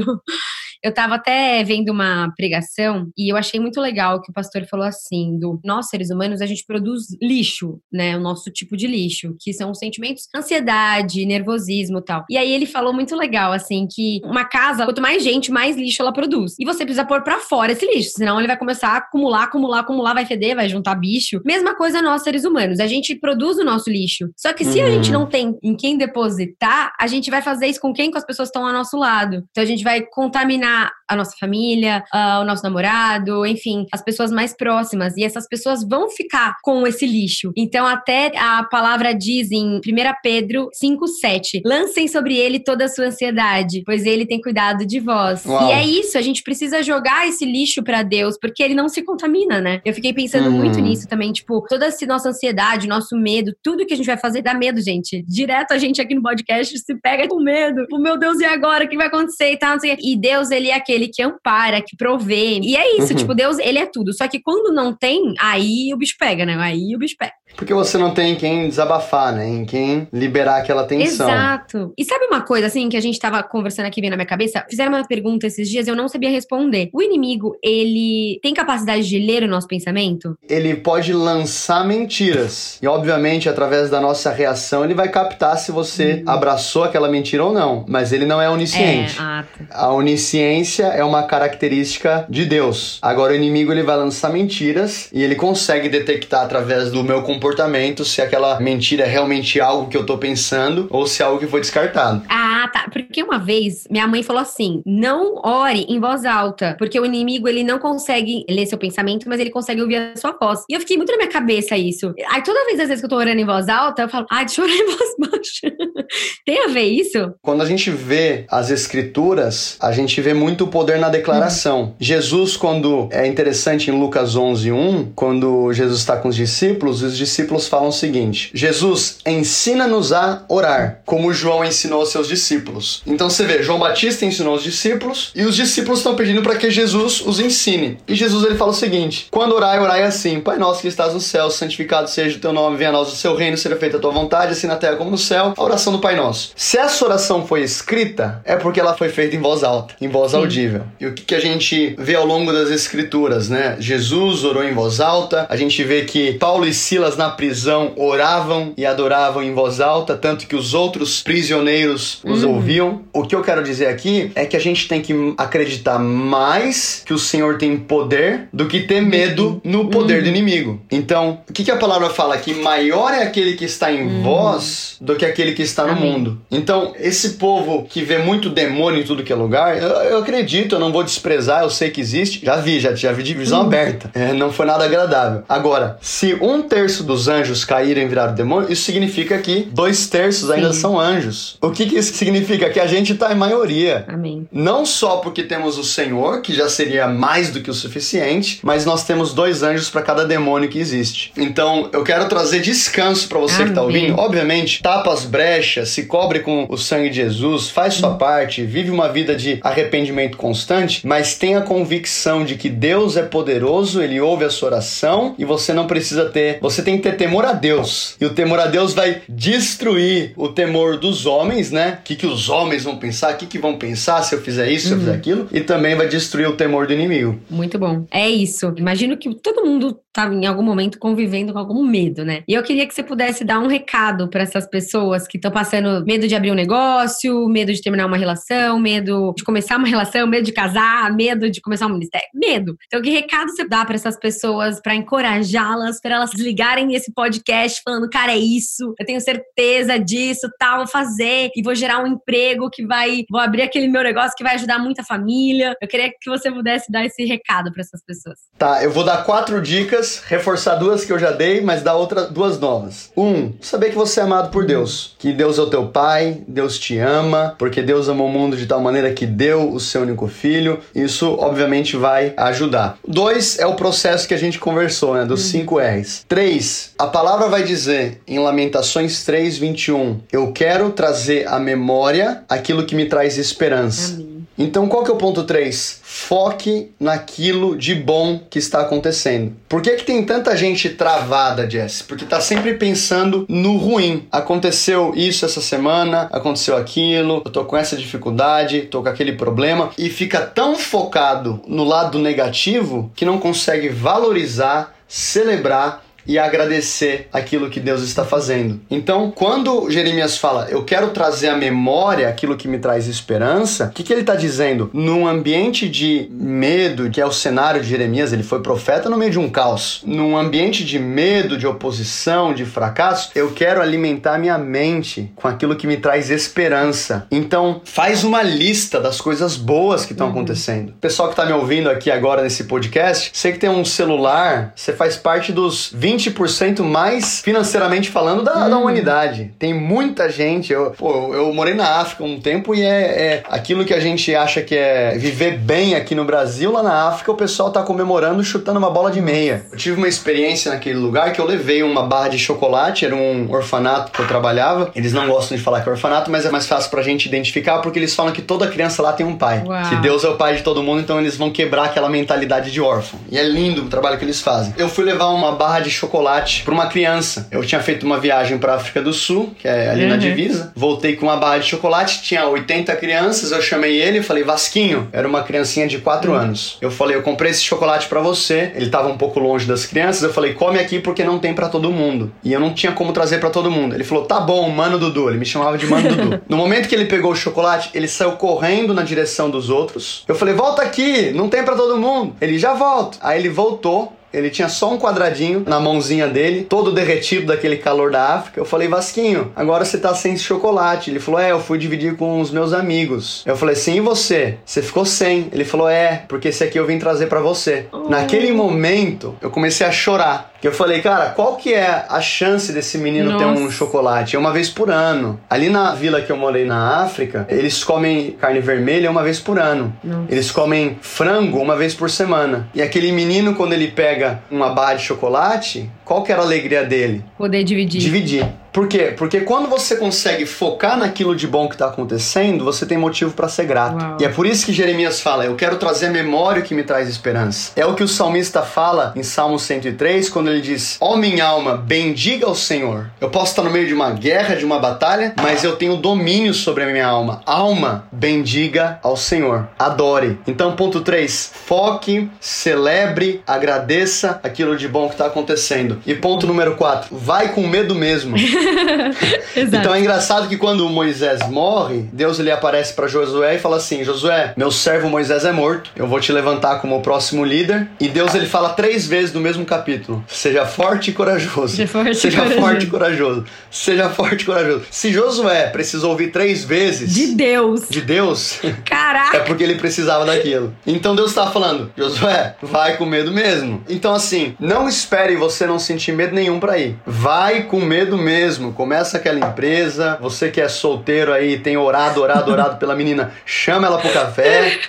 Eu 0.84 0.92
estava 0.92 1.16
até 1.16 1.64
vendo 1.64 1.90
uma 1.90 2.32
pregação 2.38 3.10
e 3.18 3.32
eu 3.32 3.36
achei 3.36 3.60
muito 3.60 3.82
legal 3.82 4.22
que 4.22 4.32
o 4.32 4.34
pastor 4.34 4.66
falou 4.66 4.86
assim: 4.86 5.38
do 5.38 5.60
nós 5.64 5.88
seres 5.90 6.10
humanos 6.10 6.42
a 6.42 6.46
gente 6.46 6.66
produz 6.66 7.08
lixo, 7.22 7.80
né? 7.92 8.16
O 8.16 8.20
nosso 8.20 8.50
tipo 8.52 8.78
de 8.78 8.88
lixo, 8.88 9.36
que 9.40 9.54
são 9.54 9.72
os 9.72 9.78
sentimentos, 9.78 10.28
ansiedade, 10.36 11.26
nervosismo, 11.26 12.02
tal. 12.02 12.24
E 12.30 12.38
aí 12.38 12.52
ele 12.52 12.66
falou 12.66 12.94
muito 12.94 13.16
legal 13.16 13.52
assim 13.52 13.88
que 13.90 14.22
uma 14.24 14.46
casa, 14.46 14.86
quanto 14.86 15.02
mais 15.02 15.22
gente, 15.22 15.52
mais 15.52 15.76
lixo 15.76 16.02
ela 16.02 16.14
produz. 16.14 16.56
E 16.58 16.66
você 16.66 16.86
precisa 16.86 17.06
pôr 17.06 17.24
para 17.24 17.40
fora 17.40 17.74
esse 17.74 17.86
lixo, 17.86 18.12
senão 18.12 18.40
ele 18.40 18.48
vai 18.48 18.58
começar 18.58 18.90
a 18.90 18.98
acumular, 18.98 19.44
acumular, 19.44 19.80
acumular, 19.80 20.14
vai 20.14 20.26
feder, 20.26 20.56
vai 20.56 20.70
juntar 20.70 20.96
bicho. 20.96 21.42
Mesma 21.46 21.76
coisa 21.76 22.02
nós 22.02 22.24
seres 22.24 22.46
humanos, 22.46 22.80
a 22.80 22.88
gente 22.88 23.16
produz 23.16 23.58
o 23.58 23.66
nosso 23.66 23.90
lixo. 23.90 24.30
Só 24.38 24.54
que 24.54 24.64
se 24.64 24.80
uhum. 24.80 24.88
a 24.88 24.92
gente 24.92 25.12
não 25.12 25.26
tem 25.26 25.58
em 25.62 25.76
quem 25.76 25.98
depositar, 25.98 26.94
a 27.00 27.08
gente 27.08 27.30
vai 27.30 27.42
fazer 27.42 27.68
isso 27.68 27.82
com 27.82 27.94
quem? 27.94 28.10
Com 28.10 28.18
as 28.18 28.26
pessoas 28.26 28.50
que 28.50 28.58
estão 28.58 28.66
ao 28.66 28.74
nosso 28.74 28.98
lado. 28.98 29.44
Então 29.52 29.64
a 29.64 29.68
gente 29.68 29.84
vai 29.84 30.02
contaminar 30.02 30.69
a 31.10 31.16
nossa 31.16 31.36
família, 31.40 32.04
uh, 32.14 32.42
o 32.42 32.46
nosso 32.46 32.64
namorado, 32.64 33.46
enfim, 33.46 33.86
as 33.92 34.04
pessoas 34.04 34.32
mais 34.32 34.56
próximas. 34.56 35.18
E 35.18 35.24
essas 35.24 35.48
pessoas 35.48 35.84
vão 35.84 36.10
ficar 36.10 36.56
com 36.64 36.86
esse 36.86 37.06
lixo. 37.06 37.52
Então, 37.58 37.86
até 37.86 38.32
a 38.38 38.64
palavra 38.64 39.14
diz 39.14 39.52
em 39.52 39.78
1 39.78 39.82
Pedro 40.22 40.70
5,7: 40.82 41.62
lancem 41.66 42.08
sobre 42.08 42.38
ele 42.38 42.60
toda 42.60 42.86
a 42.86 42.88
sua 42.88 43.06
ansiedade, 43.06 43.82
pois 43.86 44.06
ele 44.06 44.26
tem 44.26 44.40
cuidado 44.40 44.86
de 44.86 45.00
vós. 45.00 45.46
Uau. 45.46 45.70
E 45.70 45.72
é 45.72 45.86
isso, 45.86 46.18
a 46.18 46.22
gente 46.22 46.44
precisa 46.44 46.84
jogar 46.84 47.28
esse 47.28 47.46
lixo 47.46 47.84
para 47.84 48.04
Deus, 48.04 48.38
porque 48.40 48.62
ele 48.62 48.76
não 48.76 48.88
se 48.88 49.02
contamina, 49.02 49.60
né? 49.60 49.82
Eu 49.84 49.94
fiquei 49.94 50.14
pensando 50.14 50.52
muito 50.52 50.78
uhum. 50.78 50.86
nisso 50.86 51.08
também, 51.08 51.32
tipo, 51.32 51.66
toda 51.68 51.88
essa 51.88 52.06
nossa 52.06 52.30
ansiedade, 52.30 52.88
nosso 52.88 53.18
medo, 53.18 53.54
tudo 53.64 53.86
que 53.86 53.94
a 53.94 53.98
gente 53.98 54.06
vai 54.06 54.18
fazer 54.18 54.42
dá 54.42 54.54
medo, 54.54 54.80
gente. 54.82 55.24
Direto 55.28 55.72
a 55.72 55.78
gente 55.78 56.02
aqui 56.02 56.14
no 56.14 56.22
podcast 56.22 56.78
se 56.78 56.96
pega 57.02 57.28
com 57.28 57.40
medo. 57.42 57.86
O 57.92 58.00
meu 58.00 58.18
Deus, 58.18 58.40
e 58.40 58.46
agora? 58.46 58.86
O 58.86 58.88
que 58.88 58.96
vai 58.96 59.08
acontecer 59.08 59.52
e 59.52 59.58
tal? 59.58 59.78
E 59.84 60.16
Deus, 60.18 60.52
ele 60.52 60.59
é 60.68 60.74
aquele 60.74 61.08
que 61.08 61.22
ampara, 61.22 61.82
que 61.82 61.96
provê. 61.96 62.60
E 62.62 62.76
é 62.76 62.98
isso, 62.98 63.14
uhum. 63.14 63.18
tipo, 63.18 63.34
Deus, 63.34 63.58
ele 63.60 63.80
é 63.80 63.86
tudo. 63.86 64.14
Só 64.14 64.28
que 64.28 64.42
quando 64.42 64.74
não 64.74 64.94
tem, 64.94 65.34
aí 65.40 65.94
o 65.94 65.98
bicho 65.98 66.16
pega, 66.20 66.46
né? 66.46 66.58
Aí 66.60 66.96
o 66.96 67.00
bicho 67.00 67.16
pega. 67.18 67.34
Porque 67.56 67.74
você 67.74 67.98
não 67.98 68.14
tem 68.14 68.36
quem 68.36 68.70
desabafar, 68.70 69.34
né? 69.34 69.48
Em 69.48 69.66
quem 69.66 70.08
liberar 70.14 70.58
aquela 70.58 70.84
tensão. 70.84 71.28
Exato. 71.28 71.94
E 71.98 72.06
sabe 72.06 72.26
uma 72.26 72.42
coisa, 72.42 72.68
assim, 72.68 72.88
que 72.90 72.96
a 72.96 73.02
gente 73.02 73.20
tava 73.20 73.42
conversando 73.44 73.88
aqui 73.88 74.00
bem 74.02 74.10
na 74.10 74.16
minha 74.16 74.26
cabeça? 74.26 74.66
Fizeram 74.70 74.94
uma 74.94 75.06
pergunta 75.06 75.48
esses 75.48 75.68
dias 75.68 75.88
e 75.88 75.90
eu 75.90 75.96
não 75.96 76.08
sabia 76.08 76.30
responder. 76.30 76.90
O 76.94 77.02
inimigo, 77.02 77.58
ele 77.64 78.40
tem 78.42 78.54
capacidade 78.54 79.08
de 79.08 79.20
ler 79.20 79.44
o 79.44 79.48
nosso 79.48 79.68
pensamento? 79.68 80.38
Ele 80.48 80.76
pode 80.76 81.12
lançar 81.12 81.86
mentiras. 81.86 82.80
E, 82.82 82.88
obviamente, 82.88 83.50
através 83.50 83.90
da 83.90 84.00
nossa 84.00 84.32
reação, 84.32 84.86
ele 84.86 84.94
vai 84.94 85.10
captar 85.10 85.58
se 85.58 85.72
você 85.72 86.24
uhum. 86.26 86.32
abraçou 86.32 86.84
aquela 86.84 87.10
mentira 87.10 87.44
ou 87.44 87.52
não. 87.52 87.84
Mas 87.88 88.14
ele 88.14 88.26
não 88.26 88.42
é 88.42 88.50
onisciente. 88.50 89.18
É, 89.18 89.22
ah, 89.22 89.46
tá. 89.58 89.66
A 89.76 89.94
onisciência 89.94 90.49
é 90.84 91.04
uma 91.04 91.24
característica 91.24 92.26
de 92.30 92.46
Deus. 92.46 93.00
Agora, 93.02 93.34
o 93.34 93.36
inimigo, 93.36 93.72
ele 93.72 93.84
vai 93.84 93.98
lançar 93.98 94.32
mentiras 94.32 95.10
e 95.14 95.24
ele 95.24 95.36
consegue 95.36 95.90
detectar 95.90 96.44
através 96.44 96.92
do 96.92 97.04
meu 97.04 97.24
comportamento 97.24 98.06
se 98.06 98.22
aquela 98.22 98.60
mentira 98.60 99.04
é 99.04 99.08
realmente 99.08 99.60
algo 99.60 99.90
que 99.90 99.98
eu 99.98 100.06
tô 100.06 100.18
pensando 100.18 100.88
ou 100.90 101.06
se 101.06 101.22
é 101.22 101.26
algo 101.26 101.40
que 101.40 101.48
foi 101.48 101.62
descartado. 101.62 102.24
Ah, 102.30 102.70
tá. 102.72 102.88
Porque 102.92 103.22
uma 103.24 103.38
vez 103.38 103.86
minha 103.90 104.08
mãe 104.08 104.24
falou 104.24 104.42
assim: 104.42 104.82
não 104.86 105.42
ore 105.44 105.86
em 105.90 106.00
voz 106.00 106.26
alta, 106.26 106.76
porque 106.78 107.00
o 107.00 107.06
inimigo 107.06 107.48
ele 107.48 107.64
não 107.64 107.80
consegue 107.80 108.46
ler 108.50 108.66
seu 108.66 108.78
pensamento, 108.78 109.28
mas 109.28 109.40
ele 109.40 109.50
consegue 109.50 109.82
ouvir 109.82 109.98
a 109.98 110.16
sua 110.16 110.32
voz. 110.40 110.64
E 110.70 110.74
eu 110.74 110.80
fiquei 110.80 110.98
muito 110.98 111.12
na 111.12 111.18
minha 111.18 111.30
cabeça 111.30 111.78
isso. 111.78 112.14
Aí 112.32 112.44
toda 112.44 112.66
vez, 112.66 112.80
às 112.80 112.88
vezes 112.88 113.02
que 113.02 113.06
eu 113.06 113.10
tô 113.10 113.18
orando 113.18 113.40
em 113.40 113.46
voz 113.46 113.70
alta, 113.70 114.04
eu 114.04 114.10
falo, 114.10 114.26
ah, 114.30 114.44
deixa 114.44 114.62
eu 114.62 114.66
orar 114.66 114.78
em 114.78 114.86
voz 114.86 115.16
baixa. 115.20 115.76
Tem 116.46 116.66
a 116.66 116.68
ver 116.68 116.86
isso? 116.86 117.34
Quando 117.42 117.62
a 117.62 117.66
gente 117.66 117.90
vê 117.90 118.46
as 118.50 118.70
escrituras, 118.70 119.78
a 119.80 119.92
gente 119.92 120.20
vê 120.22 120.34
muito 120.34 120.68
poder 120.68 121.00
na 121.00 121.10
declaração. 121.10 121.82
Uhum. 121.82 121.94
Jesus, 122.00 122.58
quando 122.58 123.08
é 123.12 123.28
interessante 123.28 123.90
em 123.90 124.00
Lucas 124.00 124.36
11, 124.36 124.72
1, 124.72 125.12
quando 125.16 125.72
Jesus 125.74 126.00
está 126.00 126.18
com 126.18 126.30
os 126.30 126.36
discípulos, 126.36 127.02
os 127.02 127.18
discípulos 127.18 127.68
falam 127.68 127.90
o 127.90 127.94
seguinte: 127.94 128.52
Jesus, 128.54 129.20
ensina-nos 129.26 130.12
a 130.12 130.44
orar, 130.50 131.02
como 131.06 131.34
João 131.34 131.64
ensinou 131.64 132.02
aos 132.02 132.10
seus 132.10 132.28
discípulos. 132.28 133.02
Então 133.06 133.30
você 133.30 133.46
vê, 133.46 133.62
João 133.62 133.80
Batista 133.80 134.26
ensinou 134.26 134.54
aos 134.54 134.64
discípulos 134.64 135.32
e 135.36 135.44
os 135.44 135.56
discípulos 135.56 136.00
estão 136.00 136.16
pedindo 136.16 136.42
para 136.42 136.56
que 136.56 136.70
Jesus 136.72 137.22
os 137.26 137.40
ensine. 137.40 137.98
E 138.08 138.16
Jesus 138.16 138.46
ele 138.46 138.56
fala 138.56 138.72
o 138.72 138.76
seguinte: 138.76 139.28
quando 139.32 139.54
orar, 139.54 139.82
orai 139.82 140.04
assim: 140.04 140.40
Pai 140.40 140.58
nosso 140.58 140.82
que 140.82 140.88
estás 140.88 141.14
no 141.14 141.20
céu, 141.20 141.50
santificado 141.50 142.10
seja 142.10 142.38
o 142.38 142.42
teu 142.42 142.54
nome, 142.54 142.78
venha 142.78 142.90
a 142.90 142.94
nós 142.94 143.12
o 143.12 143.16
seu 143.16 143.36
reino, 143.36 143.58
seja 143.58 143.76
feita 143.76 143.98
a 143.98 144.00
tua 144.00 144.12
vontade, 144.12 144.54
assim 144.54 144.68
na 144.68 144.76
terra 144.76 144.96
como 144.96 145.12
no 145.12 145.18
céu. 145.18 145.54
A 145.56 145.64
oração 145.64 145.94
do 145.94 146.00
Pai 146.00 146.09
Nosso. 146.16 146.52
Se 146.56 146.78
essa 146.78 147.04
oração 147.06 147.46
foi 147.46 147.62
escrita, 147.62 148.42
é 148.46 148.56
porque 148.56 148.80
ela 148.80 148.96
foi 148.96 149.10
feita 149.10 149.36
em 149.36 149.40
voz 149.40 149.64
alta, 149.64 149.96
em 150.02 150.08
voz 150.08 150.32
Sim. 150.32 150.38
audível. 150.38 150.84
E 151.00 151.06
o 151.06 151.14
que, 151.14 151.24
que 151.24 151.36
a 151.36 151.40
gente 151.40 151.96
vê 151.98 152.16
ao 152.16 152.26
longo 152.26 152.52
das 152.52 152.70
escrituras, 152.70 153.50
né? 153.50 153.76
Jesus 153.80 154.44
orou 154.44 154.64
em 154.64 154.74
voz 154.74 155.00
alta, 155.00 155.46
a 155.50 155.56
gente 155.56 155.84
vê 155.84 156.04
que 156.04 156.34
Paulo 156.34 156.66
e 156.66 156.74
Silas 156.74 157.18
na 157.18 157.30
prisão 157.30 157.94
oravam 157.96 158.74
e 158.78 158.86
adoravam 158.86 159.44
em 159.44 159.54
voz 159.54 159.80
alta, 159.80 160.16
tanto 160.16 160.48
que 160.48 160.56
os 160.56 160.74
outros 160.74 161.22
prisioneiros 161.22 162.20
os 162.24 162.44
uhum. 162.44 162.56
ouviam. 162.56 163.02
O 163.14 163.24
que 163.24 163.36
eu 163.36 163.42
quero 163.42 163.64
dizer 163.64 163.88
aqui 163.88 164.32
é 164.36 164.46
que 164.46 164.56
a 164.56 164.60
gente 164.60 164.88
tem 164.88 165.02
que 165.02 165.14
acreditar 165.38 166.00
mais 166.00 167.04
que 167.06 167.14
o 167.14 167.20
Senhor 167.20 167.58
tem 167.58 167.78
poder 167.78 168.48
do 168.52 168.68
que 168.68 168.82
ter 168.82 169.02
medo 169.02 169.62
no 169.64 169.90
poder 169.90 170.18
uhum. 170.18 170.24
do 170.24 170.30
inimigo. 170.30 170.82
Então, 170.92 171.42
o 171.50 171.54
que, 171.54 171.64
que, 171.64 171.72
a 171.72 171.78
palavra 171.78 172.10
fala 172.10 172.36
aqui? 172.36 172.54
Maior 172.54 173.14
é 173.14 173.24
aquele 173.24 173.54
que 173.54 173.66
está 173.66 173.92
em 173.92 174.02
uhum. 174.02 174.24
vós 174.24 174.98
do 175.00 175.16
que 175.16 175.26
aquele 175.26 175.54
que 175.54 175.62
está 175.62 175.86
no. 175.86 175.99
Mundo. 176.00 176.42
Então, 176.52 176.94
esse 176.98 177.32
povo 177.32 177.86
que 177.90 178.02
vê 178.02 178.18
muito 178.18 178.50
demônio 178.50 179.02
em 179.02 179.04
tudo 179.04 179.24
que 179.24 179.32
é 179.32 179.36
lugar, 179.36 179.78
eu, 179.78 179.90
eu 179.90 180.18
acredito, 180.20 180.76
eu 180.76 180.80
não 180.80 180.92
vou 180.92 181.04
desprezar, 181.04 181.64
eu 181.64 181.70
sei 181.70 181.90
que 181.90 182.02
existe. 182.02 182.46
Já 182.46 182.58
vi, 182.58 182.80
já, 182.80 182.94
já 182.96 183.12
vi 183.12 183.24
divisão 183.24 183.60
uhum. 183.60 183.66
aberta. 183.66 184.10
É, 184.14 184.34
não 184.34 184.52
foi 184.52 184.66
nada 184.66 184.86
agradável. 184.86 185.44
Agora, 185.48 185.98
se 186.02 186.34
um 186.36 186.62
terço 186.62 187.04
dos 187.04 187.28
anjos 187.28 187.66
caíram 187.66 188.02
e 188.02 188.08
viraram 188.08 188.34
demônio, 188.34 188.72
isso 188.72 188.84
significa 188.84 189.38
que 189.38 189.68
dois 189.72 190.08
terços 190.08 190.50
ainda 190.50 190.74
Sim. 190.74 190.80
são 190.80 191.00
anjos. 191.00 191.58
O 191.62 191.72
que, 191.72 191.86
que 191.86 191.98
isso 191.98 192.14
significa? 192.14 192.70
Que 192.70 192.80
a 192.80 192.88
gente 192.88 193.14
está 193.14 193.32
em 193.32 193.36
maioria. 193.36 194.06
Amém. 194.08 194.48
Não 194.52 194.86
só 194.86 195.18
porque 195.18 195.44
temos 195.44 195.78
o 195.78 195.84
Senhor, 195.84 196.42
que 196.42 196.54
já 196.54 196.70
seria 196.70 197.08
mais 197.08 197.50
do 197.52 197.62
que 197.62 197.70
o 197.70 197.74
suficiente, 197.74 198.60
mas 198.64 198.86
nós 198.86 199.04
temos 199.04 199.34
dois 199.34 199.64
anjos 199.64 199.90
para 199.90 200.02
cada 200.02 200.26
demônio 200.26 200.70
que 200.70 200.80
existe. 200.80 201.32
Então, 201.38 201.90
eu 201.92 202.04
quero 202.04 202.28
trazer 202.28 202.60
descanso 202.60 203.28
para 203.28 203.40
você 203.40 203.58
tá 203.58 203.62
Amém. 203.62 203.66
que 203.66 203.72
está 203.72 203.82
ouvindo. 203.82 204.20
Obviamente, 204.20 204.82
tapa 204.82 205.14
as 205.14 205.26
brechas, 205.26 205.79
se 205.86 206.04
cobre 206.04 206.40
com 206.40 206.66
o 206.70 206.78
sangue 206.78 207.10
de 207.10 207.18
Jesus, 207.18 207.70
faz 207.70 207.96
sua 207.96 208.16
parte, 208.16 208.64
vive 208.64 208.90
uma 208.90 209.10
vida 209.10 209.36
de 209.36 209.60
arrependimento 209.62 210.38
constante, 210.38 211.06
mas 211.06 211.38
tenha 211.38 211.62
convicção 211.62 212.44
de 212.44 212.56
que 212.56 212.70
Deus 212.70 213.18
é 213.18 213.24
poderoso, 213.24 214.02
ele 214.02 214.20
ouve 214.20 214.46
a 214.46 214.50
sua 214.50 214.70
oração 214.70 215.36
e 215.38 215.46
você 215.46 215.74
não 215.74 215.88
precisa 215.88 216.26
ter, 216.26 216.60
você 216.62 216.82
tem 216.82 216.98
que 216.98 217.04
ter 217.04 217.18
temor 217.18 217.46
a 217.46 217.54
Deus. 217.54 218.16
E 218.20 218.26
o 218.26 218.34
temor 218.34 218.60
a 218.60 218.68
Deus 218.68 218.94
vai 218.94 219.22
destruir 219.28 220.34
o 220.36 220.50
temor 220.50 220.98
dos 220.98 221.26
homens, 221.26 221.72
né? 221.72 222.00
O 222.00 222.04
que, 222.04 222.16
que 222.16 222.28
os 222.28 222.50
homens 222.50 222.84
vão 222.84 222.98
pensar, 222.98 223.34
o 223.34 223.38
que, 223.38 223.46
que 223.46 223.60
vão 223.60 223.78
pensar 223.78 224.24
se 224.24 224.36
eu 224.36 224.42
fizer 224.42 224.70
isso, 224.70 224.88
uhum. 224.88 224.90
se 224.90 224.94
eu 224.94 225.00
fizer 225.00 225.12
uhum. 225.12 225.18
aquilo. 225.18 225.48
E 225.52 225.62
também 225.62 225.96
vai 225.96 226.08
destruir 226.08 226.48
o 226.48 226.56
temor 226.56 226.88
do 226.88 226.94
inimigo. 226.94 227.40
Muito 227.50 227.78
bom. 227.78 228.06
É 228.12 228.30
isso. 228.30 228.74
Imagino 228.78 229.18
que 229.18 229.34
todo 229.36 229.66
mundo 229.66 230.00
tá 230.20 230.34
em 230.34 230.46
algum 230.46 230.64
momento 230.64 231.00
convivendo 231.00 231.54
com 231.54 231.60
algum 231.60 231.86
medo, 231.86 232.26
né? 232.26 232.44
E 232.48 232.54
eu 232.54 232.64
queria 232.64 232.86
que 232.86 232.94
você 232.94 233.04
pudesse 233.04 233.44
dar 233.44 233.60
um 233.60 233.68
recado 233.68 234.30
para 234.30 234.44
essas 234.44 234.68
pessoas 234.68 235.28
que 235.28 235.38
estão 235.38 235.52
passando 235.52 236.06
medo 236.06 236.28
de 236.28 236.36
abrir 236.36 236.52
um 236.52 236.56
negócio, 236.56 237.48
medo 237.48 237.72
de 237.74 237.82
terminar 237.82 238.06
uma 238.06 238.18
relação, 238.18 238.80
medo 238.80 239.34
de 239.36 239.44
começar 239.44 239.78
uma 239.78 239.88
relação, 239.88 240.28
medo 240.28 240.46
de 240.46 240.52
casar, 240.52 241.14
medo 241.16 241.50
de 241.50 241.62
começar 241.62 241.88
um 241.88 241.94
ministério, 241.94 242.28
medo. 242.34 242.76
Então, 242.88 243.02
que 243.02 243.10
recado 243.10 243.50
você 243.50 243.68
dá 243.68 243.86
para 243.86 243.96
essas 243.96 244.18
pessoas 244.18 244.82
para 244.82 244.96
encorajá-las, 244.96 246.02
para 246.02 246.16
elas 246.16 246.32
desligarem 246.32 246.94
esse 246.96 247.14
podcast 247.14 247.82
falando, 247.84 248.10
cara, 248.10 248.34
é 248.34 248.38
isso, 248.38 248.94
eu 249.00 249.06
tenho 249.06 249.22
certeza 249.22 249.98
disso, 249.98 250.50
tal, 250.60 250.80
vou 250.80 250.88
fazer 250.88 251.50
e 251.56 251.62
vou 251.62 251.76
gerar 251.76 252.00
um 252.00 252.08
emprego 252.08 252.70
que 252.70 252.86
vai, 252.86 253.24
vou 253.30 253.40
abrir 253.40 253.62
aquele 253.62 253.88
meu 253.88 254.04
negócio 254.04 254.34
que 254.36 254.44
vai 254.44 254.56
ajudar 254.56 254.80
muita 254.80 255.04
família. 255.04 255.76
Eu 255.82 255.88
queria 255.88 256.10
que 256.10 256.30
você 256.30 256.52
pudesse 256.52 256.92
dar 256.92 257.06
esse 257.06 257.24
recado 257.26 257.72
para 257.72 257.82
essas 257.82 258.04
pessoas. 258.04 258.40
Tá, 258.58 258.84
eu 258.84 258.92
vou 258.92 259.04
dar 259.04 259.24
quatro 259.24 259.62
dicas 259.62 260.09
duas, 260.10 260.24
reforçar 260.28 260.76
duas 260.76 261.06
que 261.06 261.14
eu 261.14 261.20
já 261.20 261.32
dei, 261.32 261.62
mas 261.62 261.84
dar 261.84 261.96
outra, 261.96 262.24
duas 262.26 262.60
novas. 262.60 263.12
Um, 263.16 263.54
saber 263.62 263.90
que 263.90 263.96
você 263.96 264.20
é 264.20 264.24
amado 264.24 264.50
por 264.50 264.66
Deus, 264.66 265.16
que 265.20 265.32
Deus 265.32 265.58
é 265.60 265.62
o 265.62 265.70
teu 265.70 265.88
pai, 265.88 266.42
Deus 266.48 266.80
te 266.80 266.98
ama, 266.98 267.56
porque 267.58 267.82
Deus 267.82 268.10
amou 268.10 268.28
o 268.28 268.32
mundo 268.32 268.58
de 268.58 268.66
tal 268.66 268.82
maneira 268.82 269.12
que 269.14 269.26
deu 269.26 269.72
o 269.72 269.80
seu 269.80 270.02
único 270.02 270.28
filho. 270.28 270.80
Isso, 270.96 271.36
obviamente, 271.40 271.96
vai 271.96 272.34
ajudar. 272.36 272.98
Dois 273.08 273.60
é 273.60 273.68
o 273.68 273.76
processo 273.76 274.28
que 274.28 274.34
a 274.34 274.38
gente 274.38 274.60
conversou, 274.60 275.14
né? 275.14 275.26
Dos 275.26 275.42
cinco 275.44 275.80
R's. 275.80 276.26
Três, 276.28 276.94
a 276.98 277.08
palavra 277.08 277.48
vai 277.48 277.64
dizer 277.64 278.22
em 278.28 278.40
Lamentações 278.40 279.24
3, 279.24 279.58
21, 279.58 280.22
eu 280.32 280.52
quero 280.52 280.92
trazer 280.92 281.48
à 281.48 281.60
memória 281.60 282.44
aquilo 282.50 282.86
que 282.86 282.96
me 282.96 283.06
traz 283.06 283.38
esperança. 283.38 284.14
Amém. 284.14 284.39
Então, 284.62 284.90
qual 284.90 285.06
que 285.06 285.10
é 285.10 285.14
o 285.14 285.18
ponto 285.18 285.44
3? 285.46 286.02
Foque 286.04 286.92
naquilo 287.00 287.78
de 287.78 287.96
bom 287.96 288.42
que 288.50 288.60
está 288.60 288.82
acontecendo. 288.82 289.54
Por 289.70 289.82
que, 289.82 289.96
que 289.96 290.04
tem 290.04 290.22
tanta 290.26 290.58
gente 290.58 290.90
travada, 290.90 291.70
Jess? 291.70 292.02
Porque 292.02 292.26
tá 292.26 292.42
sempre 292.42 292.74
pensando 292.74 293.46
no 293.48 293.78
ruim. 293.78 294.28
Aconteceu 294.30 295.14
isso 295.16 295.46
essa 295.46 295.62
semana, 295.62 296.28
aconteceu 296.30 296.76
aquilo, 296.76 297.42
eu 297.46 297.52
tô 297.52 297.64
com 297.64 297.78
essa 297.78 297.96
dificuldade, 297.96 298.82
tô 298.82 299.02
com 299.02 299.08
aquele 299.08 299.32
problema 299.32 299.92
e 299.98 300.10
fica 300.10 300.42
tão 300.42 300.76
focado 300.76 301.62
no 301.66 301.86
lado 301.86 302.20
negativo 302.20 303.10
que 303.16 303.24
não 303.24 303.38
consegue 303.38 303.88
valorizar, 303.88 304.94
celebrar 305.08 306.04
e 306.26 306.38
agradecer 306.38 307.28
aquilo 307.32 307.70
que 307.70 307.80
Deus 307.80 308.02
está 308.02 308.24
fazendo. 308.24 308.82
Então, 308.90 309.32
quando 309.32 309.90
Jeremias 309.90 310.38
fala, 310.38 310.68
eu 310.70 310.84
quero 310.84 311.10
trazer 311.10 311.50
à 311.50 311.58
memória 311.58 312.28
aquilo 312.28 312.56
que 312.56 312.68
me 312.68 312.80
traz 312.80 313.08
esperança, 313.08 313.86
o 313.86 313.90
que, 313.92 314.04
que 314.04 314.14
ele 314.14 314.22
está 314.22 314.36
dizendo? 314.36 314.90
Num 314.94 315.28
ambiente 315.28 315.88
de 315.88 316.28
medo, 316.32 317.10
que 317.10 317.22
é 317.22 317.26
o 317.26 317.32
cenário 317.32 317.82
de 317.82 317.88
Jeremias, 317.88 318.34
ele 318.34 318.44
foi 318.44 318.62
profeta 318.62 319.10
no 319.10 319.18
meio 319.18 319.32
de 319.32 319.40
um 319.40 319.50
caos. 319.50 320.02
Num 320.06 320.38
ambiente 320.38 320.84
de 320.84 321.00
medo, 321.00 321.58
de 321.58 321.66
oposição, 321.66 322.54
de 322.54 322.66
fracasso, 322.66 323.32
eu 323.36 323.52
quero 323.52 323.82
alimentar 323.82 324.38
minha 324.38 324.58
mente 324.58 325.32
com 325.36 325.48
aquilo 325.48 325.76
que 325.76 325.88
me 325.88 325.98
traz 325.98 326.30
esperança. 326.30 327.28
Então, 327.32 327.82
faz 327.84 328.24
uma 328.24 328.42
lista 328.42 329.00
das 329.00 329.22
coisas 329.22 329.56
boas 329.56 330.06
que 330.06 330.14
estão 330.14 330.28
uhum. 330.28 330.34
acontecendo. 330.34 330.94
Pessoal 331.00 331.30
que 331.30 331.34
está 331.34 331.46
me 331.46 331.54
ouvindo 331.54 331.90
aqui 331.90 332.12
agora 332.12 332.42
nesse 332.42 332.66
podcast, 332.66 333.32
sei 333.34 333.54
que 333.54 333.60
tem 333.60 333.70
um 333.70 333.86
celular, 333.86 334.74
você 334.76 334.94
faz 334.94 335.16
parte 335.16 335.52
dos 335.52 335.92
20 335.94 336.19
20% 336.20 336.84
mais 336.84 337.42
financeiramente 337.42 338.10
falando 338.10 338.44
da, 338.44 338.66
hum. 338.66 338.70
da 338.70 338.78
humanidade. 338.78 339.52
Tem 339.58 339.74
muita 339.74 340.30
gente. 340.30 340.74
Eu, 340.74 340.92
pô, 340.92 341.34
eu 341.34 341.54
morei 341.54 341.74
na 341.74 342.00
África 342.00 342.24
um 342.24 342.40
tempo 342.40 342.76
e 342.76 342.82
é, 342.82 342.88
é, 342.88 343.44
aquilo 343.50 343.86
que 343.86 343.94
a 343.94 344.00
gente 344.00 344.34
acha 344.36 344.62
que 344.62 344.76
é 344.76 345.18
viver 345.18 345.58
bem 345.58 345.96
aqui 345.96 346.14
no 346.14 346.26
Brasil, 346.26 346.72
lá 346.72 346.84
na 346.84 347.08
África 347.08 347.32
o 347.32 347.36
pessoal 347.36 347.72
tá 347.72 347.82
comemorando 347.84 348.44
chutando 348.44 348.80
uma 348.80 348.90
bola 348.90 349.12
de 349.12 349.22
meia. 349.22 349.66
Eu 349.72 349.78
tive 349.78 349.98
uma 349.98 350.08
experiência 350.08 350.72
naquele 350.72 350.98
lugar 350.98 351.32
que 351.34 351.40
eu 351.40 351.46
levei 351.46 351.84
uma 351.84 352.04
barra 352.04 352.30
de 352.30 352.40
chocolate, 352.40 353.06
era 353.06 353.16
um 353.16 353.52
orfanato 353.52 354.12
que 354.12 354.20
eu 354.20 354.28
trabalhava. 354.28 354.92
Eles 354.96 355.14
não 355.14 355.28
gostam 355.28 355.58
de 355.58 355.64
falar 355.64 355.82
que 355.82 355.90
é 355.90 355.92
orfanato, 355.92 356.30
mas 356.30 356.46
é 356.46 356.50
mais 356.50 356.68
fácil 356.68 356.90
pra 356.90 357.02
gente 357.02 357.28
identificar 357.28 357.80
porque 357.80 358.00
eles 358.00 358.16
falam 358.16 358.34
que 358.34 358.42
toda 358.42 358.68
criança 358.68 359.02
lá 359.02 359.14
tem 359.14 359.26
um 359.26 359.38
pai. 359.38 359.64
Uau. 359.66 359.90
Que 359.90 359.96
Deus 359.98 360.24
é 360.24 360.30
o 360.30 360.36
pai 360.36 360.56
de 360.56 360.64
todo 360.64 360.84
mundo, 360.84 361.02
então 361.02 361.20
eles 361.20 361.38
vão 361.38 361.52
quebrar 361.52 361.86
aquela 361.86 362.10
mentalidade 362.10 362.72
de 362.72 362.82
órfão. 362.82 363.20
E 363.32 363.38
é 363.38 363.44
lindo 363.44 363.84
o 363.84 363.90
trabalho 363.90 364.18
que 364.18 364.26
eles 364.26 364.42
fazem. 364.42 364.74
Eu 364.78 364.90
fui 364.90 365.04
levar 365.04 365.28
uma 365.28 365.52
barra 365.52 365.80
de 365.80 365.90
chocolate 366.00 366.64
para 366.64 366.74
uma 366.74 366.88
criança. 366.88 367.48
Eu 367.52 367.64
tinha 367.64 367.82
feito 367.82 368.06
uma 368.06 368.20
viagem 368.20 368.58
para 368.58 368.76
África 368.76 369.02
do 369.02 369.14
Sul, 369.14 369.54
que 369.58 369.68
é 369.68 369.90
ali 369.90 370.04
uhum. 370.04 370.10
na 370.10 370.18
divisa. 370.18 370.72
Voltei 370.76 371.16
com 371.16 371.26
uma 371.26 371.38
barra 371.38 371.60
de 371.60 371.68
chocolate, 371.68 372.22
tinha 372.22 372.48
80 372.48 372.96
crianças. 372.96 373.52
Eu 373.52 373.62
chamei 373.62 374.02
ele 374.02 374.20
e 374.20 374.24
falei: 374.24 374.44
Vasquinho, 374.44 375.08
era 375.12 375.28
uma 375.28 375.44
criancinha 375.44 375.88
de 375.88 376.00
4 376.00 376.32
uhum. 376.32 376.38
anos. 376.38 376.78
Eu 376.82 376.92
falei: 376.92 377.16
Eu 377.16 377.22
comprei 377.22 377.52
esse 377.52 377.64
chocolate 377.64 378.08
para 378.08 378.22
você. 378.22 378.72
Ele 378.76 378.90
tava 378.90 379.10
um 379.10 379.18
pouco 379.18 379.40
longe 379.40 379.66
das 379.66 379.86
crianças. 379.86 380.24
Eu 380.24 380.34
falei: 380.34 380.54
Come 380.54 380.80
aqui 380.80 381.00
porque 381.00 381.24
não 381.24 381.40
tem 381.40 381.54
para 381.54 381.68
todo 381.68 381.92
mundo. 381.92 382.32
E 382.44 382.54
eu 382.54 382.60
não 382.60 382.74
tinha 382.74 382.92
como 382.92 383.12
trazer 383.12 383.40
para 383.40 383.50
todo 383.50 383.70
mundo. 383.70 383.94
Ele 383.94 384.04
falou: 384.04 384.26
Tá 384.26 384.40
bom, 384.40 384.70
mano 384.70 384.98
Dudu. 384.98 385.30
Ele 385.30 385.38
me 385.38 385.46
chamava 385.46 385.78
de 385.78 385.86
mano 385.86 386.10
Dudu. 386.10 386.42
No 386.50 386.58
momento 386.58 386.88
que 386.88 386.96
ele 386.96 387.06
pegou 387.06 387.32
o 387.32 387.36
chocolate, 387.36 387.90
ele 387.94 388.08
saiu 388.08 388.34
correndo 388.34 388.94
na 388.94 389.04
direção 389.04 389.50
dos 389.50 389.70
outros. 389.70 390.24
Eu 390.28 390.36
falei: 390.36 390.54
Volta 390.54 390.82
aqui, 390.82 391.32
não 391.32 391.50
tem 391.50 391.64
para 391.64 391.76
todo 391.76 391.98
mundo. 391.98 392.36
Ele 392.40 392.58
já 392.58 392.74
volta. 392.74 393.18
Aí 393.22 393.40
ele 393.40 393.50
voltou, 393.50 394.14
ele 394.34 394.50
tinha 394.50 394.70
só 394.70 394.94
um 394.94 394.98
quadradinho 394.98 395.64
na 395.66 395.80
mãozinha 395.80 396.28
dele, 396.28 396.64
todo 396.64 396.92
derretido 396.92 397.48
daquele 397.48 397.78
calor 397.78 398.12
da 398.12 398.36
África. 398.36 398.60
Eu 398.60 398.66
falei, 398.66 398.88
Vasquinho, 398.88 399.52
agora 399.56 399.86
você 399.86 399.98
tá 399.98 400.14
sem 400.14 400.38
chocolate. 400.38 401.10
Ele 401.10 401.20
falou, 401.20 401.40
é, 401.40 401.52
eu 401.52 401.60
fui 401.60 401.78
dividir 401.78 402.16
com 402.16 402.40
os 402.40 402.52
meus 402.52 402.74
amigos. 402.74 403.44
Eu 403.46 403.58
falei, 403.58 403.76
sim, 403.76 403.98
e 403.98 404.02
você? 404.02 404.58
Você 404.66 404.82
ficou 404.82 405.06
sem. 405.06 405.50
Ele 405.52 405.66
falou, 405.66 405.90
é, 405.90 406.24
porque 406.28 406.50
esse 406.50 406.64
aqui 406.64 406.78
eu 406.78 406.86
vim 406.86 407.00
trazer 407.00 407.28
para 407.28 407.40
você. 407.40 407.88
Oh. 407.92 408.10
Naquele 408.10 408.52
momento, 408.52 409.36
eu 409.42 409.50
comecei 409.50 409.86
a 409.86 409.92
chorar. 409.92 410.52
Que 410.62 410.68
eu 410.68 410.74
falei, 410.74 411.02
cara, 411.02 411.30
qual 411.30 411.56
que 411.56 411.74
é 411.74 412.06
a 412.10 412.20
chance 412.20 412.74
desse 412.74 412.98
menino 412.98 413.32
Nossa. 413.32 413.46
ter 413.46 413.52
um 413.52 413.72
chocolate? 413.72 414.36
É 414.36 414.40
uma 414.40 414.52
vez 414.52 414.70
por 414.70 414.90
ano. 414.90 415.40
Ali 415.50 415.70
na 415.70 415.96
vila 415.96 416.22
que 416.22 416.30
eu 416.30 416.36
morei 416.36 416.66
na 416.66 417.02
África, 417.02 417.48
eles 417.50 417.82
comem 417.82 418.32
carne 418.32 418.60
vermelha 418.60 419.10
uma 419.10 419.24
vez 419.24 419.40
por 419.40 419.58
ano. 419.58 419.94
Nossa. 420.04 420.26
Eles 420.30 420.52
comem 420.52 420.98
frango 421.02 421.60
uma 421.60 421.78
vez 421.78 421.94
por 421.94 422.10
semana. 422.10 422.68
E 422.74 422.82
aquele 422.82 423.10
menino, 423.14 423.56
quando 423.56 423.72
ele 423.72 423.88
pega 423.88 424.19
uma 424.50 424.70
barra 424.70 424.96
de 424.96 425.04
chocolate, 425.04 425.90
qual 426.10 426.24
que 426.24 426.32
era 426.32 426.42
a 426.42 426.46
alegria 426.46 426.84
dele? 426.84 427.24
Poder 427.38 427.64
dividir. 427.64 428.02
Dividir. 428.02 428.52
Por 428.72 428.88
quê? 428.88 429.14
Porque 429.18 429.42
quando 429.42 429.68
você 429.68 429.96
consegue 429.96 430.46
focar 430.46 430.98
naquilo 430.98 431.36
de 431.36 431.48
bom 431.48 431.68
que 431.68 431.76
está 431.76 431.88
acontecendo, 431.88 432.64
você 432.64 432.86
tem 432.86 432.98
motivo 432.98 433.34
para 433.34 433.50
ser 433.50 433.66
grato. 433.66 433.98
Uau. 433.98 434.18
E 434.20 434.26
é 434.26 434.30
por 434.30 434.46
isso 434.46 434.66
que 434.66 434.72
Jeremias 434.72 435.20
fala: 435.22 435.46
Eu 435.46 435.56
quero 435.56 435.78
trazer 435.78 436.08
a 436.08 436.12
memória 436.12 436.62
que 436.62 436.74
me 436.74 436.84
traz 436.84 437.10
esperança. 437.10 437.72
É 437.76 437.86
o 437.86 437.96
que 437.96 438.04
o 438.04 438.08
salmista 438.08 438.62
fala 438.62 439.12
em 439.16 439.24
Salmo 439.24 439.58
103, 439.58 440.30
quando 440.30 440.50
ele 440.50 440.62
diz: 440.62 440.98
Ó 441.02 441.14
oh, 441.14 441.18
minha 441.18 441.46
alma, 441.46 441.78
bendiga 441.78 442.46
ao 442.46 442.56
Senhor. 442.56 443.10
Eu 443.20 443.30
posso 443.30 443.52
estar 443.52 443.64
no 443.64 443.72
meio 443.72 443.88
de 443.88 443.94
uma 443.94 444.12
guerra, 444.12 444.56
de 444.56 444.66
uma 444.66 444.80
batalha, 444.80 445.34
mas 445.42 445.64
eu 445.64 445.76
tenho 445.76 445.98
domínio 445.98 446.54
sobre 446.54 446.84
a 446.84 446.88
minha 446.88 447.08
alma. 447.08 447.42
Alma, 447.46 448.08
bendiga 448.12 449.00
ao 449.02 449.18
Senhor. 449.18 449.68
Adore. 449.80 450.40
Então, 450.46 450.76
ponto 450.76 451.02
3: 451.02 451.52
foque, 451.66 452.30
celebre, 452.40 453.42
agradeça 453.48 454.40
aquilo 454.44 454.78
de 454.78 454.88
bom 454.88 455.08
que 455.08 455.16
está 455.16 455.26
acontecendo. 455.26 455.99
E 456.06 456.16
ponto 456.16 456.48
número 456.48 456.76
4: 456.76 457.16
vai 457.16 457.50
com 457.50 457.68
medo 457.68 457.96
mesmo. 457.96 458.36
então 459.56 459.94
é 459.94 460.00
engraçado 460.00 460.48
que 460.48 460.58
quando 460.58 460.88
Moisés 460.90 461.48
morre, 461.50 462.06
Deus 462.12 462.40
ele 462.40 462.52
aparece 462.52 462.94
para 462.94 463.08
Josué 463.08 463.56
e 463.56 463.60
fala 463.60 463.78
assim: 463.78 464.04
Josué, 464.04 464.54
meu 464.56 464.72
servo 464.72 465.10
Moisés 465.10 465.46
é 465.46 465.52
morto, 465.52 465.92
eu 465.96 466.08
vou 466.08 466.20
te 466.20 466.32
levantar 466.32 466.80
como 466.80 466.98
o 466.98 467.02
próximo 467.02 467.44
líder. 467.44 467.88
E 468.00 468.08
Deus 468.08 468.34
ele 468.36 468.46
fala 468.46 468.70
três 468.70 469.08
vezes 469.08 469.34
no 469.34 469.40
mesmo 469.40 469.66
capítulo: 469.66 470.24
seja 470.28 470.66
forte 470.66 471.12
e 471.12 471.14
corajoso. 471.14 471.76
Seja 471.76 471.88
forte, 471.88 472.16
seja 472.16 472.38
corajoso. 472.38 472.62
forte 472.62 472.84
e 472.84 472.90
corajoso. 472.90 473.46
Seja 473.70 474.10
forte 474.10 474.42
e 474.42 474.46
corajoso. 474.46 474.86
Se 474.90 475.12
Josué 475.12 475.70
precisou 475.70 476.12
ouvir 476.12 476.32
três 476.32 476.64
vezes 476.64 477.14
de 477.14 477.36
Deus, 477.36 477.88
de 477.90 478.02
Deus, 478.02 478.60
caraca, 478.86 479.38
é 479.38 479.40
porque 479.42 479.64
ele 479.64 479.76
precisava 479.76 480.26
daquilo. 480.26 480.76
Então 480.86 481.16
Deus 481.16 481.30
está 481.30 481.48
falando: 481.48 481.92
Josué, 481.98 482.56
vai 482.62 482.98
com 482.98 483.06
medo 483.06 483.32
mesmo. 483.32 483.84
Então 483.88 484.14
assim, 484.14 484.56
não 484.60 484.88
espere 484.88 485.36
você 485.36 485.66
não 485.66 485.80
sentir 485.90 486.12
medo 486.14 486.34
nenhum 486.34 486.60
para 486.60 486.78
ir. 486.78 486.98
Vai 487.06 487.64
com 487.64 487.80
medo 487.82 488.18
mesmo 488.18 488.70
começa 488.80 489.18
aquela 489.18 489.40
empresa, 489.40 490.18
você 490.22 490.50
que 490.50 490.62
é 490.62 490.68
solteiro 490.68 491.34
aí, 491.34 491.60
tem 491.60 491.76
orado, 491.76 492.22
orado, 492.22 492.50
orado 492.52 492.78
pela 492.78 492.96
menina, 492.96 493.32
chama 493.46 493.88
ela 493.88 493.98
pro 493.98 494.10
café. 494.12 494.80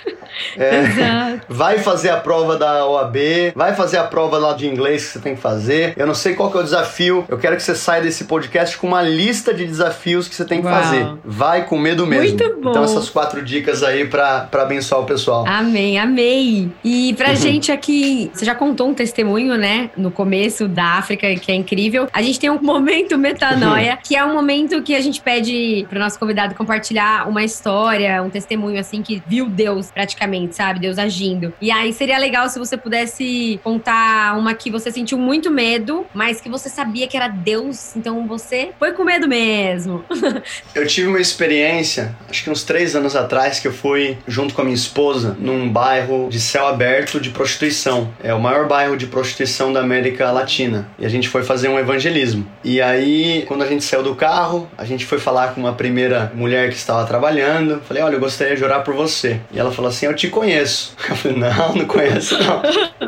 É, 0.57 1.39
vai 1.47 1.79
fazer 1.79 2.09
a 2.09 2.17
prova 2.17 2.57
da 2.57 2.85
OAB, 2.87 3.17
vai 3.53 3.75
fazer 3.75 3.97
a 3.97 4.03
prova 4.03 4.37
lá 4.37 4.53
de 4.53 4.65
inglês 4.65 5.05
que 5.05 5.13
você 5.13 5.19
tem 5.19 5.35
que 5.35 5.41
fazer. 5.41 5.93
Eu 5.97 6.07
não 6.07 6.13
sei 6.13 6.33
qual 6.33 6.49
que 6.49 6.57
é 6.57 6.61
o 6.61 6.63
desafio. 6.63 7.25
Eu 7.27 7.37
quero 7.37 7.55
que 7.55 7.63
você 7.63 7.75
saia 7.75 8.01
desse 8.01 8.23
podcast 8.23 8.77
com 8.77 8.87
uma 8.87 9.01
lista 9.01 9.53
de 9.53 9.65
desafios 9.65 10.27
que 10.27 10.35
você 10.35 10.45
tem 10.45 10.61
que 10.61 10.67
Uau. 10.67 10.81
fazer. 10.81 11.07
Vai 11.23 11.65
com 11.65 11.77
medo 11.77 12.07
mesmo. 12.07 12.27
Muito 12.27 12.61
bom. 12.61 12.69
Então 12.69 12.83
essas 12.83 13.09
quatro 13.09 13.43
dicas 13.43 13.83
aí 13.83 14.07
para 14.07 14.47
abençoar 14.53 15.01
o 15.01 15.05
pessoal. 15.05 15.45
Amém, 15.47 15.99
amei. 15.99 16.71
E 16.83 17.13
pra 17.15 17.29
uhum. 17.29 17.35
gente 17.35 17.71
aqui, 17.71 18.31
você 18.33 18.45
já 18.45 18.55
contou 18.55 18.89
um 18.89 18.93
testemunho, 18.93 19.57
né, 19.57 19.89
no 19.97 20.11
começo 20.11 20.67
da 20.67 20.90
África, 20.97 21.33
que 21.35 21.51
é 21.51 21.55
incrível. 21.55 22.07
A 22.13 22.21
gente 22.21 22.39
tem 22.39 22.49
um 22.49 22.61
momento 22.61 23.17
metanoia, 23.17 23.97
que 24.03 24.15
é 24.15 24.23
um 24.23 24.33
momento 24.33 24.81
que 24.81 24.95
a 24.95 25.01
gente 25.01 25.21
pede 25.21 25.85
pro 25.89 25.99
nosso 25.99 26.17
convidado 26.19 26.55
compartilhar 26.55 27.27
uma 27.27 27.43
história, 27.43 28.21
um 28.21 28.29
testemunho 28.29 28.79
assim 28.79 29.01
que 29.01 29.21
viu 29.27 29.47
Deus 29.47 29.91
praticamente 29.91 30.51
sabe? 30.51 30.79
Deus 30.79 30.97
agindo. 30.97 31.53
E 31.61 31.71
aí 31.71 31.93
seria 31.93 32.17
legal 32.17 32.47
se 32.49 32.59
você 32.59 32.77
pudesse 32.77 33.59
contar 33.63 34.37
uma 34.37 34.53
que 34.53 34.69
você 34.69 34.91
sentiu 34.91 35.17
muito 35.17 35.49
medo, 35.49 36.05
mas 36.13 36.39
que 36.39 36.49
você 36.49 36.69
sabia 36.69 37.07
que 37.07 37.17
era 37.17 37.27
Deus, 37.27 37.95
então 37.95 38.27
você 38.27 38.71
foi 38.77 38.91
com 38.93 39.03
medo 39.03 39.27
mesmo. 39.27 40.03
eu 40.75 40.85
tive 40.87 41.07
uma 41.07 41.19
experiência, 41.19 42.15
acho 42.29 42.43
que 42.43 42.49
uns 42.49 42.63
três 42.63 42.95
anos 42.95 43.15
atrás, 43.15 43.59
que 43.59 43.67
eu 43.67 43.73
fui 43.73 44.17
junto 44.27 44.53
com 44.53 44.61
a 44.61 44.63
minha 44.63 44.75
esposa 44.75 45.35
num 45.39 45.69
bairro 45.69 46.27
de 46.29 46.39
céu 46.39 46.67
aberto 46.67 47.19
de 47.19 47.29
prostituição. 47.29 48.13
É 48.23 48.33
o 48.33 48.39
maior 48.39 48.67
bairro 48.67 48.95
de 48.95 49.07
prostituição 49.07 49.71
da 49.73 49.79
América 49.79 50.31
Latina. 50.31 50.80
E 50.99 51.05
a 51.05 51.09
gente 51.09 51.27
foi 51.29 51.43
fazer 51.43 51.67
um 51.67 51.79
evangelismo. 51.79 52.47
E 52.63 52.81
aí, 52.81 53.43
quando 53.47 53.63
a 53.63 53.67
gente 53.67 53.83
saiu 53.83 54.03
do 54.03 54.15
carro, 54.15 54.69
a 54.77 54.85
gente 54.85 55.05
foi 55.05 55.19
falar 55.19 55.53
com 55.53 55.61
uma 55.61 55.73
primeira 55.73 56.31
mulher 56.35 56.69
que 56.69 56.75
estava 56.75 57.05
trabalhando. 57.05 57.81
Falei, 57.87 58.03
olha, 58.03 58.15
eu 58.15 58.19
gostaria 58.19 58.55
de 58.55 58.63
orar 58.63 58.83
por 58.83 58.93
você. 58.93 59.39
E 59.51 59.59
ela 59.59 59.71
falou 59.71 59.89
assim: 59.89 60.05
eu 60.05 60.15
te 60.15 60.27
conheço. 60.27 60.95
Eu 61.11 61.15
falei, 61.15 61.37
não, 61.37 61.75
não 61.75 61.85
conheço 61.85 62.37
não. 62.41 62.61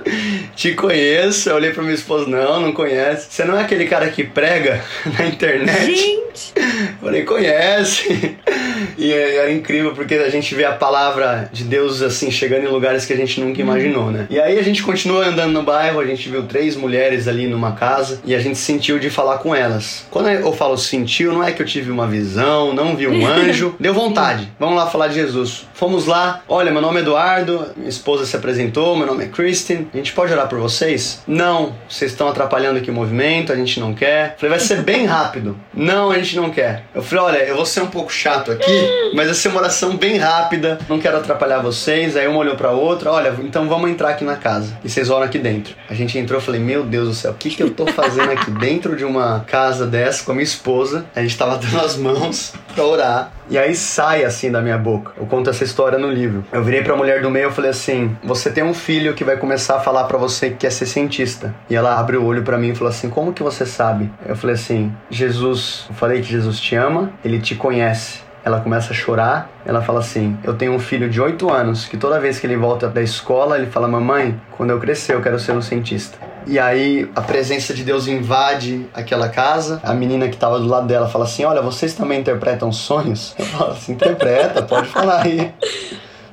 te 0.56 0.74
conheço. 0.74 1.50
Eu 1.50 1.56
olhei 1.56 1.72
pra 1.72 1.82
minha 1.82 1.96
esposa, 1.96 2.28
não, 2.28 2.60
não 2.60 2.72
conhece. 2.74 3.28
Você 3.30 3.46
não 3.46 3.58
é 3.58 3.62
aquele 3.62 3.86
cara 3.86 4.10
que 4.10 4.24
prega 4.24 4.84
na 5.18 5.26
internet? 5.26 5.96
Gente! 5.96 6.54
Eu 6.56 6.96
falei, 7.02 7.24
conhece. 7.24 8.38
E 8.98 9.12
era 9.12 9.52
incrível 9.52 9.94
porque 9.94 10.16
a 10.16 10.30
gente 10.30 10.54
vê 10.56 10.66
a 10.66 10.74
palavra 10.74 11.50
de 11.52 11.64
Deus 11.64 12.02
assim 12.02 12.32
chegando 12.32 12.66
em 12.66 12.70
lugares 12.70 13.06
que 13.06 13.14
a 13.14 13.18
gente 13.18 13.40
nunca 13.40 13.62
imaginou, 13.62 14.12
né? 14.12 14.28
E 14.30 14.40
aí 14.40 14.58
a 14.58 14.64
gente 14.64 14.84
continua 14.84 15.26
andando 15.26 15.52
no 15.52 15.64
bairro, 15.64 16.00
a 16.00 16.06
gente 16.06 16.30
viu 16.30 16.44
três 16.44 16.76
mulheres 16.76 17.28
ali 17.28 17.48
numa 17.48 17.74
casa 17.74 18.22
e 18.26 18.36
a 18.36 18.40
gente 18.40 18.58
sentiu 18.58 19.00
de 19.00 19.10
falar 19.10 19.38
com 19.38 19.54
elas. 19.54 20.06
Quando 20.10 20.30
eu 20.30 20.54
falo 20.54 20.78
sentiu, 20.78 21.34
não 21.34 21.44
é 21.44 21.52
que 21.52 21.62
eu 21.62 21.66
tive 21.66 21.92
uma 21.92 22.08
visão, 22.08 22.74
não 22.74 22.96
vi 22.96 23.08
um 23.08 23.26
anjo, 23.28 23.76
deu 23.80 23.94
vontade. 23.94 24.52
Vamos 24.60 24.76
lá 24.76 24.88
falar 24.88 25.08
de 25.08 25.16
Jesus. 25.16 25.66
Fomos 25.74 26.06
lá, 26.06 26.42
olha, 26.48 26.72
meu 26.72 26.82
nome 26.82 27.00
é 27.00 27.02
Eduardo, 27.02 27.72
minha 27.76 27.90
esposa 27.90 28.26
se 28.26 28.36
apresentou, 28.36 28.96
meu 28.96 29.06
nome 29.06 29.26
é 29.26 29.28
Kristen. 29.28 29.88
A 29.94 29.98
gente 29.98 30.14
pode 30.14 30.32
orar 30.32 30.48
por 30.48 30.60
vocês? 30.60 31.22
Não, 31.28 31.76
vocês 31.90 32.12
estão 32.12 32.28
atrapalhando 32.28 32.80
aqui 32.80 32.90
o 32.90 32.94
movimento, 32.94 33.52
a 33.52 33.56
gente 33.56 33.80
não 33.80 33.94
quer. 33.94 34.36
Falei, 34.38 34.52
vai 34.52 34.60
ser 34.60 34.82
bem 34.82 35.06
rápido. 35.06 35.58
Não, 35.74 36.12
a 36.12 36.18
gente 36.18 36.36
não 36.36 36.50
quer. 36.50 36.84
Eu 36.94 37.04
falei, 37.04 37.24
olha, 37.24 37.38
eu 37.44 37.56
vou 37.56 37.66
ser 37.66 37.82
um 37.82 37.88
pouco 37.88 38.12
chato 38.12 38.52
aqui, 38.52 38.72
mas 39.14 39.26
vai 39.28 39.36
ser 39.36 39.48
uma 39.50 39.60
oração 39.60 39.96
bem 39.96 40.18
rápida, 40.18 40.80
não 40.90 41.00
quero 41.00 41.18
atrapalhar 41.18 41.60
vocês. 41.60 42.16
Aí 42.16 42.28
uma 42.28 42.40
olhou 42.40 42.56
pra 42.56 42.72
outra, 42.72 43.12
olha, 43.12 43.36
então 43.40 43.68
vamos 43.68 43.90
entrar 43.90 44.10
aqui 44.10 44.24
na 44.24 44.36
casa. 44.36 44.78
E 44.84 44.90
vocês 44.90 45.10
oram 45.10 45.26
aqui 45.26 45.40
dentro. 45.40 45.76
A 45.90 45.94
gente 45.94 46.18
entrou, 46.18 46.40
eu 46.40 46.44
falei, 46.44 46.60
meu 46.60 46.84
Deus 46.84 47.08
do 47.08 47.14
céu, 47.14 47.32
o 47.32 47.36
que, 47.36 47.50
que 47.50 47.62
eu 47.62 47.72
tô 47.72 47.86
fazendo 47.88 48.32
aqui 48.32 48.52
dentro 48.60 48.96
de 48.96 49.06
uma 49.06 49.42
casa 49.48 49.86
dessa 49.86 50.24
com 50.24 50.32
a 50.32 50.36
minha 50.36 50.44
esposa? 50.44 51.06
A 51.16 51.22
gente 51.22 51.38
tava 51.38 51.58
dando 51.58 51.80
as 51.80 51.96
mãos 51.96 52.54
pra 52.74 52.84
orar. 52.84 53.32
E 53.50 53.58
aí 53.58 53.76
sai 53.76 54.24
assim 54.24 54.50
da 54.50 54.62
minha 54.62 54.78
boca. 54.78 55.12
Eu 55.18 55.26
conto 55.26 55.50
essa 55.50 55.64
história 55.64 56.00
no 56.00 56.10
livro. 56.10 56.46
Eu 56.52 56.64
virei 56.64 56.82
pra 56.82 56.96
mulher 56.96 57.22
do 57.22 57.30
meio 57.30 57.50
e 57.50 57.52
falei 57.52 57.72
assim: 57.72 58.16
Você 58.24 58.50
tem 58.50 58.64
um 58.64 58.74
filho 58.74 59.14
que 59.14 59.24
vai 59.24 59.38
começar 59.38 59.78
a 59.78 59.80
falar 59.80 60.06
para 60.06 60.18
você 60.18 60.50
que 60.50 60.58
quer 60.58 60.72
ser 60.72 60.86
cientista. 60.86 61.54
E 61.70 61.76
ela 61.76 62.00
abre 62.00 62.18
o 62.18 62.24
olho 62.24 62.42
para 62.44 62.58
mim 62.58 62.70
e 62.70 62.76
falou 62.76 62.90
assim: 62.90 63.10
Como 63.10 63.34
que 63.34 63.44
você 63.44 63.66
sabe? 63.66 64.10
Eu 64.26 64.36
falei 64.36 64.56
assim: 64.56 64.92
Jesus, 65.10 65.86
eu 65.90 65.96
falei 65.96 66.22
que 66.22 66.32
Jesus 66.32 66.60
te 66.60 66.76
ama, 66.76 67.12
ele 67.24 67.40
te 67.40 67.54
conhece. 67.54 68.23
Ela 68.44 68.60
começa 68.60 68.92
a 68.92 68.96
chorar. 68.96 69.50
Ela 69.66 69.82
fala 69.82 70.00
assim: 70.00 70.38
Eu 70.44 70.56
tenho 70.56 70.74
um 70.74 70.80
filho 70.80 71.10
de 71.10 71.22
8 71.22 71.50
anos 71.50 71.86
que 71.86 71.98
toda 71.98 72.20
vez 72.20 72.40
que 72.40 72.48
ele 72.48 72.58
volta 72.58 72.88
da 72.88 73.02
escola, 73.02 73.58
ele 73.58 73.68
fala: 73.68 73.88
Mamãe, 73.88 74.40
quando 74.52 74.72
eu 74.72 74.80
crescer, 74.80 75.14
eu 75.14 75.22
quero 75.22 75.40
ser 75.40 75.54
um 75.54 75.62
cientista. 75.62 76.18
E 76.46 76.60
aí 76.60 77.10
a 77.16 77.22
presença 77.22 77.74
de 77.74 77.84
Deus 77.84 78.08
invade 78.08 78.86
aquela 78.94 79.30
casa. 79.30 79.80
A 79.84 79.94
menina 79.94 80.28
que 80.28 80.36
estava 80.36 80.60
do 80.60 80.68
lado 80.68 80.88
dela 80.88 81.08
fala 81.08 81.24
assim: 81.26 81.46
Olha, 81.46 81.62
vocês 81.62 81.94
também 81.94 82.20
interpretam 82.20 82.72
sonhos? 82.72 83.34
Eu 83.40 83.46
falo 83.46 83.72
assim: 83.72 83.94
Interpreta, 83.94 84.62
pode 84.62 84.88
falar 84.88 85.22
aí. 85.22 85.54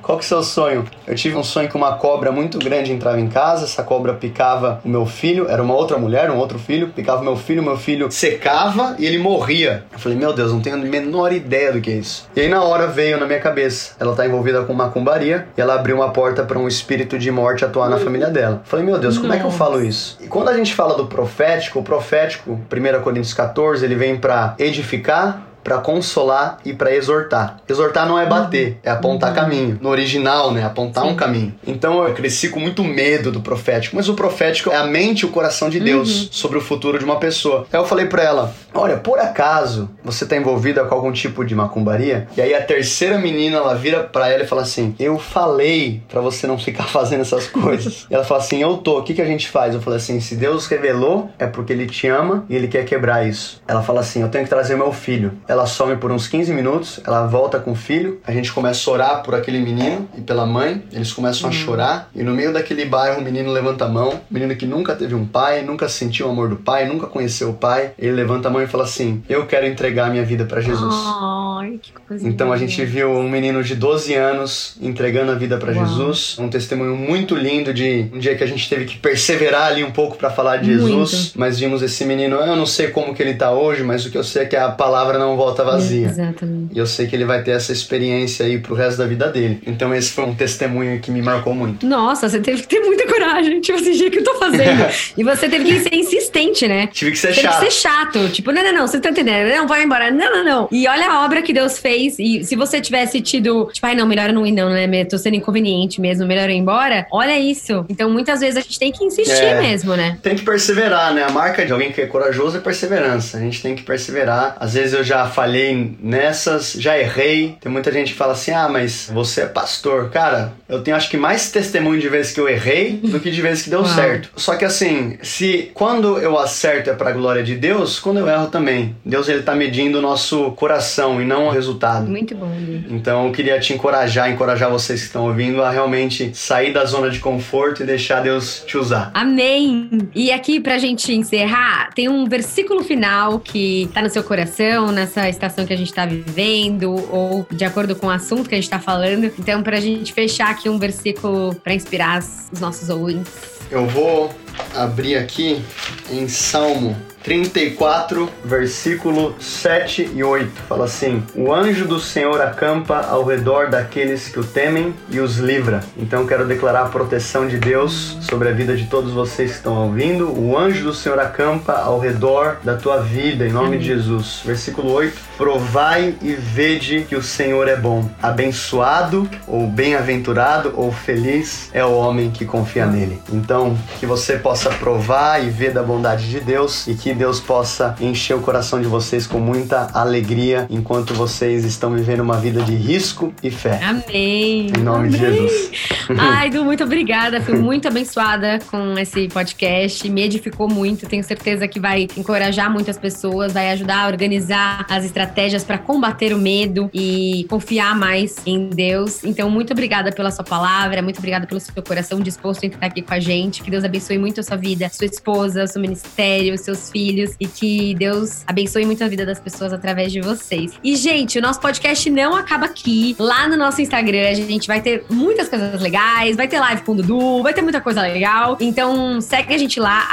Qual 0.01 0.17
que 0.17 0.23
é 0.23 0.25
o 0.25 0.27
seu 0.27 0.43
sonho? 0.43 0.85
Eu 1.05 1.15
tive 1.15 1.35
um 1.35 1.43
sonho 1.43 1.69
que 1.69 1.75
uma 1.75 1.93
cobra 1.93 2.31
muito 2.31 2.57
grande 2.57 2.91
entrava 2.91 3.19
em 3.19 3.27
casa, 3.27 3.65
essa 3.65 3.83
cobra 3.83 4.13
picava 4.13 4.81
o 4.83 4.89
meu 4.89 5.05
filho, 5.05 5.47
era 5.49 5.61
uma 5.61 5.75
outra 5.75 5.97
mulher, 5.97 6.29
um 6.31 6.37
outro 6.37 6.57
filho, 6.57 6.89
picava 6.89 7.21
o 7.21 7.23
meu 7.23 7.35
filho, 7.35 7.61
meu 7.61 7.77
filho 7.77 8.11
secava 8.11 8.95
e 8.97 9.05
ele 9.05 9.17
morria. 9.17 9.85
Eu 9.91 9.99
falei, 9.99 10.17
meu 10.17 10.33
Deus, 10.33 10.51
não 10.51 10.59
tenho 10.59 10.75
a 10.75 10.79
menor 10.79 11.31
ideia 11.31 11.71
do 11.71 11.79
que 11.79 11.91
é 11.91 11.95
isso. 11.95 12.27
E 12.35 12.41
aí 12.41 12.49
na 12.49 12.63
hora 12.63 12.87
veio 12.87 13.19
na 13.19 13.25
minha 13.25 13.39
cabeça, 13.39 13.93
ela 13.99 14.15
tá 14.15 14.25
envolvida 14.25 14.63
com 14.63 14.73
macumbaria 14.73 15.47
e 15.55 15.61
ela 15.61 15.75
abriu 15.75 15.95
uma 15.95 16.11
porta 16.11 16.43
para 16.43 16.57
um 16.57 16.67
espírito 16.67 17.17
de 17.19 17.29
morte 17.31 17.63
atuar 17.63 17.89
na 17.89 17.97
família 17.97 18.29
dela. 18.29 18.61
Eu 18.63 18.69
falei, 18.69 18.85
meu 18.85 18.97
Deus, 18.97 19.17
como 19.17 19.27
Nossa. 19.27 19.39
é 19.39 19.41
que 19.41 19.47
eu 19.47 19.51
falo 19.51 19.83
isso? 19.83 20.17
E 20.21 20.27
quando 20.27 20.49
a 20.49 20.57
gente 20.57 20.73
fala 20.73 20.95
do 20.95 21.05
profético, 21.05 21.79
o 21.79 21.83
profético, 21.83 22.51
1 22.51 23.01
Coríntios 23.01 23.33
14, 23.33 23.85
ele 23.85 23.95
vem 23.95 24.17
para 24.17 24.55
edificar, 24.57 25.41
para 25.63 25.77
consolar 25.77 26.59
e 26.65 26.73
para 26.73 26.93
exortar. 26.93 27.57
Exortar 27.67 28.07
não 28.07 28.17
é 28.17 28.25
bater, 28.25 28.79
é 28.83 28.89
apontar 28.89 29.29
uhum. 29.29 29.35
caminho. 29.35 29.79
No 29.81 29.89
original, 29.89 30.51
né, 30.51 30.63
apontar 30.63 31.03
Sim. 31.03 31.11
um 31.11 31.15
caminho. 31.15 31.53
Então 31.65 32.05
eu 32.07 32.13
cresci 32.13 32.49
com 32.49 32.59
muito 32.59 32.83
medo 32.83 33.31
do 33.31 33.41
profético, 33.41 33.95
mas 33.95 34.09
o 34.09 34.13
profético 34.13 34.69
é 34.69 34.75
a 34.75 34.85
mente 34.85 35.21
e 35.21 35.25
o 35.25 35.29
coração 35.29 35.69
de 35.69 35.79
Deus 35.79 36.23
uhum. 36.23 36.27
sobre 36.31 36.57
o 36.57 36.61
futuro 36.61 36.97
de 36.97 37.05
uma 37.05 37.17
pessoa. 37.17 37.65
Aí 37.71 37.79
eu 37.79 37.85
falei 37.85 38.05
para 38.05 38.23
ela: 38.23 38.53
"Olha, 38.73 38.97
por 38.97 39.19
acaso 39.19 39.89
você 40.03 40.25
tá 40.25 40.35
envolvida 40.35 40.83
com 40.85 40.95
algum 40.95 41.11
tipo 41.11 41.45
de 41.45 41.55
macumbaria?" 41.55 42.27
E 42.35 42.41
aí 42.41 42.53
a 42.53 42.61
terceira 42.61 43.17
menina, 43.17 43.57
ela 43.57 43.75
vira 43.75 44.03
para 44.03 44.29
ela 44.29 44.43
e 44.43 44.47
fala 44.47 44.61
assim: 44.61 44.95
"Eu 44.99 45.17
falei 45.17 46.01
para 46.07 46.21
você 46.21 46.47
não 46.47 46.57
ficar 46.57 46.83
fazendo 46.89 47.21
essas 47.21 47.47
coisas." 47.47 48.07
e 48.09 48.13
ela 48.13 48.23
fala 48.23 48.39
assim: 48.39 48.61
"Eu 48.61 48.77
tô. 48.77 48.99
O 48.99 49.03
que 49.03 49.13
que 49.13 49.21
a 49.21 49.25
gente 49.25 49.49
faz?" 49.49 49.73
Eu 49.73 49.81
falei 49.81 49.97
assim: 49.97 50.19
"Se 50.19 50.35
Deus 50.35 50.67
revelou, 50.67 51.29
é 51.37 51.45
porque 51.45 51.73
ele 51.73 51.85
te 51.85 52.07
ama 52.07 52.45
e 52.49 52.55
ele 52.55 52.67
quer 52.67 52.85
quebrar 52.85 53.27
isso." 53.27 53.61
Ela 53.67 53.81
fala 53.81 54.01
assim: 54.01 54.21
"Eu 54.21 54.29
tenho 54.29 54.43
que 54.43 54.49
trazer 54.49 54.75
meu 54.75 54.91
filho." 54.91 55.33
Ela 55.51 55.65
some 55.65 55.97
por 55.97 56.13
uns 56.13 56.29
15 56.29 56.53
minutos, 56.53 57.01
ela 57.05 57.27
volta 57.27 57.59
com 57.59 57.73
o 57.73 57.75
filho, 57.75 58.21
a 58.25 58.31
gente 58.31 58.53
começa 58.53 58.89
a 58.89 58.93
orar 58.93 59.21
por 59.21 59.35
aquele 59.35 59.59
menino 59.59 60.07
e 60.17 60.21
pela 60.21 60.45
mãe, 60.45 60.81
eles 60.93 61.11
começam 61.11 61.49
a 61.49 61.51
uhum. 61.51 61.59
chorar, 61.59 62.09
e 62.15 62.23
no 62.23 62.33
meio 62.33 62.53
daquele 62.53 62.85
bairro 62.85 63.19
o 63.19 63.21
menino 63.21 63.51
levanta 63.51 63.83
a 63.83 63.89
mão, 63.89 64.21
o 64.31 64.33
menino 64.33 64.55
que 64.55 64.65
nunca 64.65 64.95
teve 64.95 65.13
um 65.13 65.25
pai, 65.25 65.61
nunca 65.61 65.89
sentiu 65.89 66.27
o 66.27 66.29
amor 66.29 66.47
do 66.47 66.55
pai, 66.55 66.85
nunca 66.85 67.05
conheceu 67.05 67.49
o 67.49 67.53
pai, 67.53 67.91
ele 67.99 68.13
levanta 68.13 68.47
a 68.47 68.51
mão 68.51 68.61
e 68.63 68.67
fala 68.67 68.85
assim: 68.85 69.21
Eu 69.27 69.45
quero 69.45 69.65
entregar 69.65 70.09
minha 70.09 70.23
vida 70.23 70.45
para 70.45 70.61
Jesus. 70.61 70.95
Ai, 70.95 71.79
que 71.81 71.91
coisa 71.91 72.25
então 72.25 72.53
a 72.53 72.57
gente 72.57 72.85
viu 72.85 73.11
um 73.11 73.29
menino 73.29 73.61
de 73.61 73.75
12 73.75 74.13
anos 74.13 74.77
entregando 74.81 75.33
a 75.33 75.35
vida 75.35 75.57
para 75.57 75.73
Jesus, 75.73 76.37
um 76.39 76.49
testemunho 76.49 76.95
muito 76.95 77.35
lindo 77.35 77.73
de 77.73 78.09
um 78.13 78.19
dia 78.19 78.35
que 78.35 78.43
a 78.43 78.47
gente 78.47 78.69
teve 78.69 78.85
que 78.85 78.97
perseverar 78.97 79.67
ali 79.67 79.83
um 79.83 79.91
pouco 79.91 80.15
para 80.15 80.29
falar 80.29 80.57
de 80.57 80.67
Jesus, 80.67 81.11
muito. 81.11 81.31
mas 81.35 81.59
vimos 81.59 81.81
esse 81.81 82.05
menino, 82.05 82.37
eu 82.37 82.55
não 82.55 82.65
sei 82.65 82.87
como 82.87 83.13
que 83.13 83.21
ele 83.21 83.33
tá 83.33 83.51
hoje, 83.51 83.83
mas 83.83 84.05
o 84.05 84.09
que 84.09 84.17
eu 84.17 84.23
sei 84.23 84.43
é 84.43 84.45
que 84.45 84.55
a 84.55 84.69
palavra 84.69 85.19
não 85.19 85.40
volta 85.41 85.63
vazia. 85.63 86.07
Exatamente. 86.07 86.75
E 86.75 86.77
eu 86.77 86.85
sei 86.85 87.07
que 87.07 87.15
ele 87.15 87.25
vai 87.25 87.43
ter 87.43 87.51
essa 87.51 87.71
experiência 87.71 88.45
aí 88.45 88.59
pro 88.59 88.75
resto 88.75 88.99
da 88.99 89.07
vida 89.07 89.27
dele. 89.29 89.61
Então 89.65 89.93
esse 89.93 90.11
foi 90.11 90.25
um 90.25 90.35
testemunho 90.35 90.99
que 90.99 91.09
me 91.09 91.21
marcou 91.21 91.53
muito. 91.53 91.85
Nossa, 91.85 92.29
você 92.29 92.39
teve 92.39 92.61
que 92.61 92.67
ter 92.67 92.79
muita 92.81 93.00
coragem. 93.11 93.61
Tipo 93.61 93.79
assim, 93.79 94.07
o 94.07 94.11
que 94.11 94.19
eu 94.19 94.23
tô 94.23 94.35
fazendo? 94.35 94.85
e 95.17 95.23
você 95.23 95.49
teve 95.49 95.65
que 95.65 95.79
ser 95.81 95.95
insistente, 95.95 96.67
né? 96.67 96.87
Tive 96.87 97.11
que 97.11 97.17
ser 97.17 97.29
teve 97.29 97.41
chato. 97.41 97.53
Teve 97.53 97.65
que 97.65 97.71
ser 97.71 97.81
chato. 97.81 98.29
Tipo, 98.29 98.51
não, 98.51 98.63
não, 98.63 98.73
não, 98.73 98.87
você 98.87 98.99
tá 98.99 99.09
entendendo? 99.09 99.49
Não, 99.49 99.67
vai 99.67 99.83
embora. 99.83 100.11
Não, 100.11 100.31
não, 100.31 100.43
não. 100.43 100.69
E 100.71 100.87
olha 100.87 101.09
a 101.09 101.25
obra 101.25 101.41
que 101.41 101.53
Deus 101.53 101.77
fez. 101.77 102.17
E 102.19 102.43
se 102.43 102.55
você 102.55 102.79
tivesse 102.79 103.21
tido, 103.21 103.69
tipo, 103.71 103.85
ai, 103.85 103.95
não, 103.95 104.05
melhor 104.05 104.29
eu 104.29 104.35
não 104.35 104.45
ir, 104.45 104.51
não, 104.51 104.69
né? 104.69 105.05
Tô 105.05 105.17
sendo 105.17 105.35
inconveniente 105.35 105.99
mesmo, 105.99 106.25
melhor 106.25 106.49
eu 106.49 106.55
ir 106.55 106.59
embora. 106.59 107.07
Olha 107.11 107.37
isso. 107.39 107.85
Então, 107.89 108.09
muitas 108.09 108.39
vezes 108.39 108.57
a 108.57 108.61
gente 108.61 108.79
tem 108.79 108.91
que 108.91 109.03
insistir 109.03 109.43
é, 109.43 109.61
mesmo, 109.61 109.95
né? 109.95 110.17
Tem 110.21 110.35
que 110.35 110.43
perseverar, 110.43 111.13
né? 111.13 111.23
A 111.23 111.31
marca 111.31 111.65
de 111.65 111.71
alguém 111.71 111.91
que 111.91 112.01
é 112.01 112.05
corajoso 112.05 112.57
é 112.57 112.59
perseverança. 112.59 113.37
A 113.37 113.41
gente 113.41 113.61
tem 113.61 113.75
que 113.75 113.83
perseverar. 113.83 114.55
Às 114.59 114.73
vezes 114.73 114.93
eu 114.93 115.03
já 115.03 115.27
falhei 115.27 115.95
nessas, 116.01 116.73
já 116.73 116.97
errei. 116.97 117.57
Tem 117.59 117.71
muita 117.71 117.91
gente 117.91 118.13
que 118.13 118.17
fala 118.17 118.33
assim: 118.33 118.51
ah, 118.51 118.69
mas 118.69 119.09
você 119.11 119.41
é 119.41 119.45
pastor. 119.45 120.09
Cara, 120.09 120.53
eu 120.67 120.81
tenho 120.81 120.95
acho 120.97 121.09
que 121.09 121.17
mais 121.17 121.51
testemunho 121.51 121.99
de 121.99 122.07
vezes 122.07 122.31
que 122.31 122.39
eu 122.39 122.47
errei 122.47 123.00
do 123.07 123.19
que 123.19 123.31
de 123.31 123.41
vezes 123.41 123.63
que 123.63 123.69
deu 123.69 123.85
certo. 123.85 124.29
Só 124.35 124.55
que 124.55 124.65
assim, 124.65 125.17
se 125.21 125.71
quando 125.73 126.17
eu 126.17 126.37
acerto 126.37 126.89
é 126.89 126.93
pra 126.93 127.11
glória 127.11 127.43
de 127.43 127.55
Deus, 127.55 127.99
quando 127.99 128.17
eu 128.17 128.27
erro 128.27 128.47
também. 128.47 128.95
Deus 129.05 129.27
ele 129.29 129.43
tá 129.43 129.55
medindo 129.55 129.99
o 129.99 130.01
nosso 130.01 130.51
coração 130.51 131.21
e 131.21 131.25
não 131.25 131.47
o 131.47 131.49
resultado. 131.49 132.09
Muito 132.09 132.35
bom. 132.35 132.51
Então 132.89 133.27
eu 133.27 133.31
queria 133.31 133.59
te 133.59 133.73
encorajar, 133.73 134.29
encorajar 134.29 134.69
vocês 134.69 135.01
que 135.01 135.07
estão 135.07 135.27
ouvindo 135.27 135.61
a 135.61 135.69
realmente 135.69 136.31
sair 136.33 136.73
da 136.73 136.85
zona 136.85 137.09
de 137.09 137.19
conforto 137.19 137.83
e 137.83 137.85
deixar 137.85 138.21
Deus 138.21 138.63
te 138.65 138.77
usar. 138.77 139.11
Amém. 139.13 139.89
E 140.13 140.31
aqui 140.31 140.59
pra 140.59 140.77
gente 140.77 141.13
encerrar, 141.13 141.89
tem 141.93 142.09
um 142.09 142.25
versículo 142.25 142.83
final 142.83 143.39
que 143.39 143.89
tá 143.93 144.01
no 144.01 144.09
seu 144.09 144.23
coração 144.23 144.91
nessa 144.91 145.27
estação 145.29 145.65
que 145.65 145.73
a 145.73 145.77
gente 145.77 145.89
está 145.89 146.05
vivendo 146.05 146.93
ou 147.11 147.45
de 147.51 147.63
acordo 147.63 147.95
com 147.95 148.07
o 148.07 148.09
assunto 148.09 148.47
que 148.47 148.55
a 148.55 148.57
gente 148.57 148.65
está 148.65 148.79
falando. 148.79 149.25
Então, 149.25 149.61
para 149.63 149.77
a 149.77 149.79
gente 149.79 150.13
fechar 150.13 150.49
aqui 150.49 150.69
um 150.69 150.77
versículo 150.77 151.55
para 151.55 151.73
inspirar 151.73 152.19
os 152.51 152.59
nossos 152.59 152.80
ouvintes. 152.89 153.31
Eu 153.69 153.87
vou 153.87 154.33
abrir 154.75 155.17
aqui 155.17 155.63
em 156.09 156.27
Salmo 156.27 156.95
34, 157.23 158.29
versículo 158.43 159.35
7 159.39 160.11
e 160.15 160.23
8. 160.23 160.51
Fala 160.67 160.85
assim: 160.85 161.23
O 161.35 161.53
anjo 161.53 161.85
do 161.85 161.99
Senhor 161.99 162.41
acampa 162.41 163.01
ao 163.01 163.23
redor 163.23 163.69
daqueles 163.69 164.27
que 164.27 164.39
o 164.39 164.43
temem 164.43 164.93
e 165.09 165.19
os 165.19 165.37
livra. 165.37 165.81
Então 165.97 166.25
quero 166.25 166.45
declarar 166.45 166.83
a 166.83 166.89
proteção 166.89 167.47
de 167.47 167.57
Deus 167.57 168.17
sobre 168.21 168.49
a 168.49 168.51
vida 168.51 168.75
de 168.75 168.87
todos 168.87 169.13
vocês 169.13 169.51
que 169.51 169.57
estão 169.57 169.75
ouvindo. 169.87 170.31
O 170.31 170.57
anjo 170.57 170.83
do 170.83 170.93
Senhor 170.93 171.19
acampa 171.19 171.73
ao 171.73 171.99
redor 171.99 172.57
da 172.63 172.75
tua 172.75 173.01
vida, 173.01 173.45
em 173.45 173.51
nome 173.51 173.67
Amém. 173.67 173.79
de 173.79 173.85
Jesus. 173.85 174.41
Versículo 174.43 174.91
8: 174.91 175.15
Provai 175.37 176.15
e 176.21 176.33
vede 176.33 177.05
que 177.07 177.15
o 177.15 177.21
Senhor 177.21 177.67
é 177.67 177.75
bom. 177.75 178.09
Abençoado, 178.21 179.29
ou 179.47 179.67
bem-aventurado, 179.67 180.73
ou 180.75 180.91
feliz 180.91 181.69
é 181.73 181.85
o 181.85 181.93
homem 181.93 182.31
que 182.31 182.45
confia 182.45 182.85
nele. 182.85 183.21
Então, 183.31 183.77
que 183.99 184.05
você 184.05 184.37
possa 184.37 184.50
provar 184.69 185.43
e 185.43 185.49
ver 185.49 185.71
da 185.71 185.81
bondade 185.81 186.29
de 186.29 186.39
Deus 186.39 186.87
e 186.87 186.93
que 186.93 187.13
Deus 187.13 187.39
possa 187.39 187.95
encher 188.01 188.35
o 188.35 188.41
coração 188.41 188.81
de 188.81 188.87
vocês 188.87 189.25
com 189.25 189.39
muita 189.39 189.89
alegria 189.93 190.67
enquanto 190.69 191.13
vocês 191.13 191.63
estão 191.63 191.91
vivendo 191.91 192.19
uma 192.19 192.37
vida 192.37 192.61
de 192.61 192.75
risco 192.75 193.33
e 193.41 193.49
fé. 193.49 193.79
Amém. 193.83 194.67
Em 194.67 194.83
nome 194.83 195.07
Amém. 195.07 195.11
de 195.11 195.17
Jesus. 195.17 195.71
Ai, 196.19 196.49
Du, 196.49 196.63
muito 196.63 196.83
obrigada. 196.83 197.41
Fui 197.41 197.57
muito 197.57 197.87
abençoada 197.87 198.59
com 198.69 198.97
esse 198.97 199.27
podcast. 199.29 200.07
Me 200.09 200.23
edificou 200.23 200.67
muito. 200.69 201.07
Tenho 201.07 201.23
certeza 201.23 201.67
que 201.67 201.79
vai 201.79 202.07
encorajar 202.17 202.69
muitas 202.71 202.97
pessoas, 202.97 203.53
vai 203.53 203.71
ajudar 203.71 204.05
a 204.05 204.07
organizar 204.07 204.85
as 204.89 205.05
estratégias 205.05 205.63
para 205.63 205.77
combater 205.77 206.33
o 206.33 206.37
medo 206.37 206.89
e 206.93 207.45
confiar 207.49 207.95
mais 207.95 208.35
em 208.45 208.67
Deus. 208.69 209.23
Então, 209.23 209.49
muito 209.49 209.71
obrigada 209.71 210.11
pela 210.11 210.29
sua 210.29 210.43
palavra, 210.43 211.01
muito 211.01 211.19
obrigada 211.19 211.47
pelo 211.47 211.59
seu 211.59 211.81
coração 211.81 212.19
disposto 212.19 212.63
em 212.63 212.67
estar 212.67 212.85
aqui 212.85 213.01
com 213.01 213.13
a 213.13 213.19
gente. 213.19 213.63
Que 213.63 213.71
Deus 213.71 213.83
abençoe 213.83 214.17
muito 214.17 214.30
a 214.39 214.43
sua 214.43 214.57
vida, 214.57 214.89
sua 214.89 215.05
esposa, 215.05 215.67
seu 215.67 215.81
ministério, 215.81 216.57
seus 216.57 216.89
filhos 216.89 217.35
e 217.39 217.47
que 217.47 217.95
Deus 217.95 218.43
abençoe 218.47 218.85
muito 218.85 219.03
a 219.03 219.07
vida 219.07 219.25
das 219.25 219.39
pessoas 219.39 219.73
através 219.73 220.11
de 220.11 220.21
vocês. 220.21 220.73
E, 220.83 220.95
gente, 220.95 221.37
o 221.39 221.41
nosso 221.41 221.59
podcast 221.59 222.09
não 222.09 222.35
acaba 222.35 222.65
aqui. 222.65 223.15
Lá 223.19 223.47
no 223.47 223.57
nosso 223.57 223.81
Instagram, 223.81 224.29
a 224.29 224.33
gente 224.33 224.67
vai 224.67 224.81
ter 224.81 225.05
muitas 225.09 225.49
coisas 225.49 225.81
legais, 225.81 226.35
vai 226.35 226.47
ter 226.47 226.59
live 226.59 226.81
com 226.83 226.93
o 226.93 226.95
Dudu, 226.95 227.43
vai 227.43 227.53
ter 227.53 227.61
muita 227.61 227.81
coisa 227.81 228.01
legal. 228.01 228.57
Então, 228.59 229.19
segue 229.21 229.53
a 229.53 229.57
gente 229.57 229.79
lá, 229.79 230.07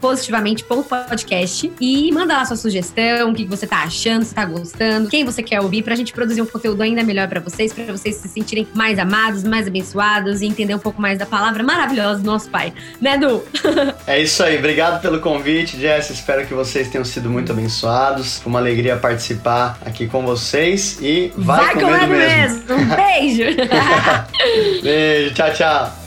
positivamente.podcast 0.00 1.72
e 1.80 2.12
manda 2.12 2.34
lá 2.34 2.44
sua 2.44 2.56
sugestão, 2.56 3.30
o 3.30 3.34
que 3.34 3.44
você 3.44 3.66
tá 3.66 3.82
achando, 3.82 4.24
se 4.24 4.34
tá 4.34 4.44
gostando, 4.44 5.08
quem 5.08 5.24
você 5.24 5.42
quer 5.42 5.60
ouvir, 5.60 5.82
pra 5.82 5.94
gente 5.94 6.12
produzir 6.12 6.42
um 6.42 6.46
conteúdo 6.46 6.82
ainda 6.82 7.02
melhor 7.02 7.28
para 7.28 7.40
vocês, 7.40 7.72
para 7.72 7.84
vocês 7.92 8.16
se 8.16 8.28
sentirem 8.28 8.66
mais 8.74 8.98
amados, 8.98 9.44
mais 9.44 9.66
abençoados 9.66 10.42
e 10.42 10.46
entender 10.46 10.74
um 10.74 10.78
pouco 10.78 11.00
mais 11.00 11.18
da 11.18 11.26
palavra 11.26 11.62
maravilhosa 11.62 12.20
do 12.20 12.26
nosso 12.26 12.50
Pai. 12.50 12.72
Né, 13.00 13.18
Du? 13.18 13.42
é 14.06 14.20
isso 14.20 14.42
aí. 14.42 14.58
Obrigado 14.58 15.00
pelo 15.00 15.20
convite, 15.20 15.78
Jess. 15.78 16.10
Espero 16.10 16.46
que 16.46 16.54
vocês 16.54 16.88
tenham 16.88 17.04
sido 17.04 17.30
muito 17.30 17.52
abençoados. 17.52 18.42
Uma 18.44 18.58
alegria 18.58 18.96
participar 18.96 19.78
aqui 19.84 20.06
com 20.06 20.24
vocês 20.24 20.98
e 21.00 21.32
vai, 21.36 21.74
vai 21.74 21.74
com 21.74 21.90
medo 21.90 22.06
mesmo. 22.08 22.64
mesmo. 22.68 22.74
Um 22.74 22.96
beijo. 22.96 23.56
beijo. 24.82 25.34
Tchau, 25.34 25.52
tchau. 25.52 26.03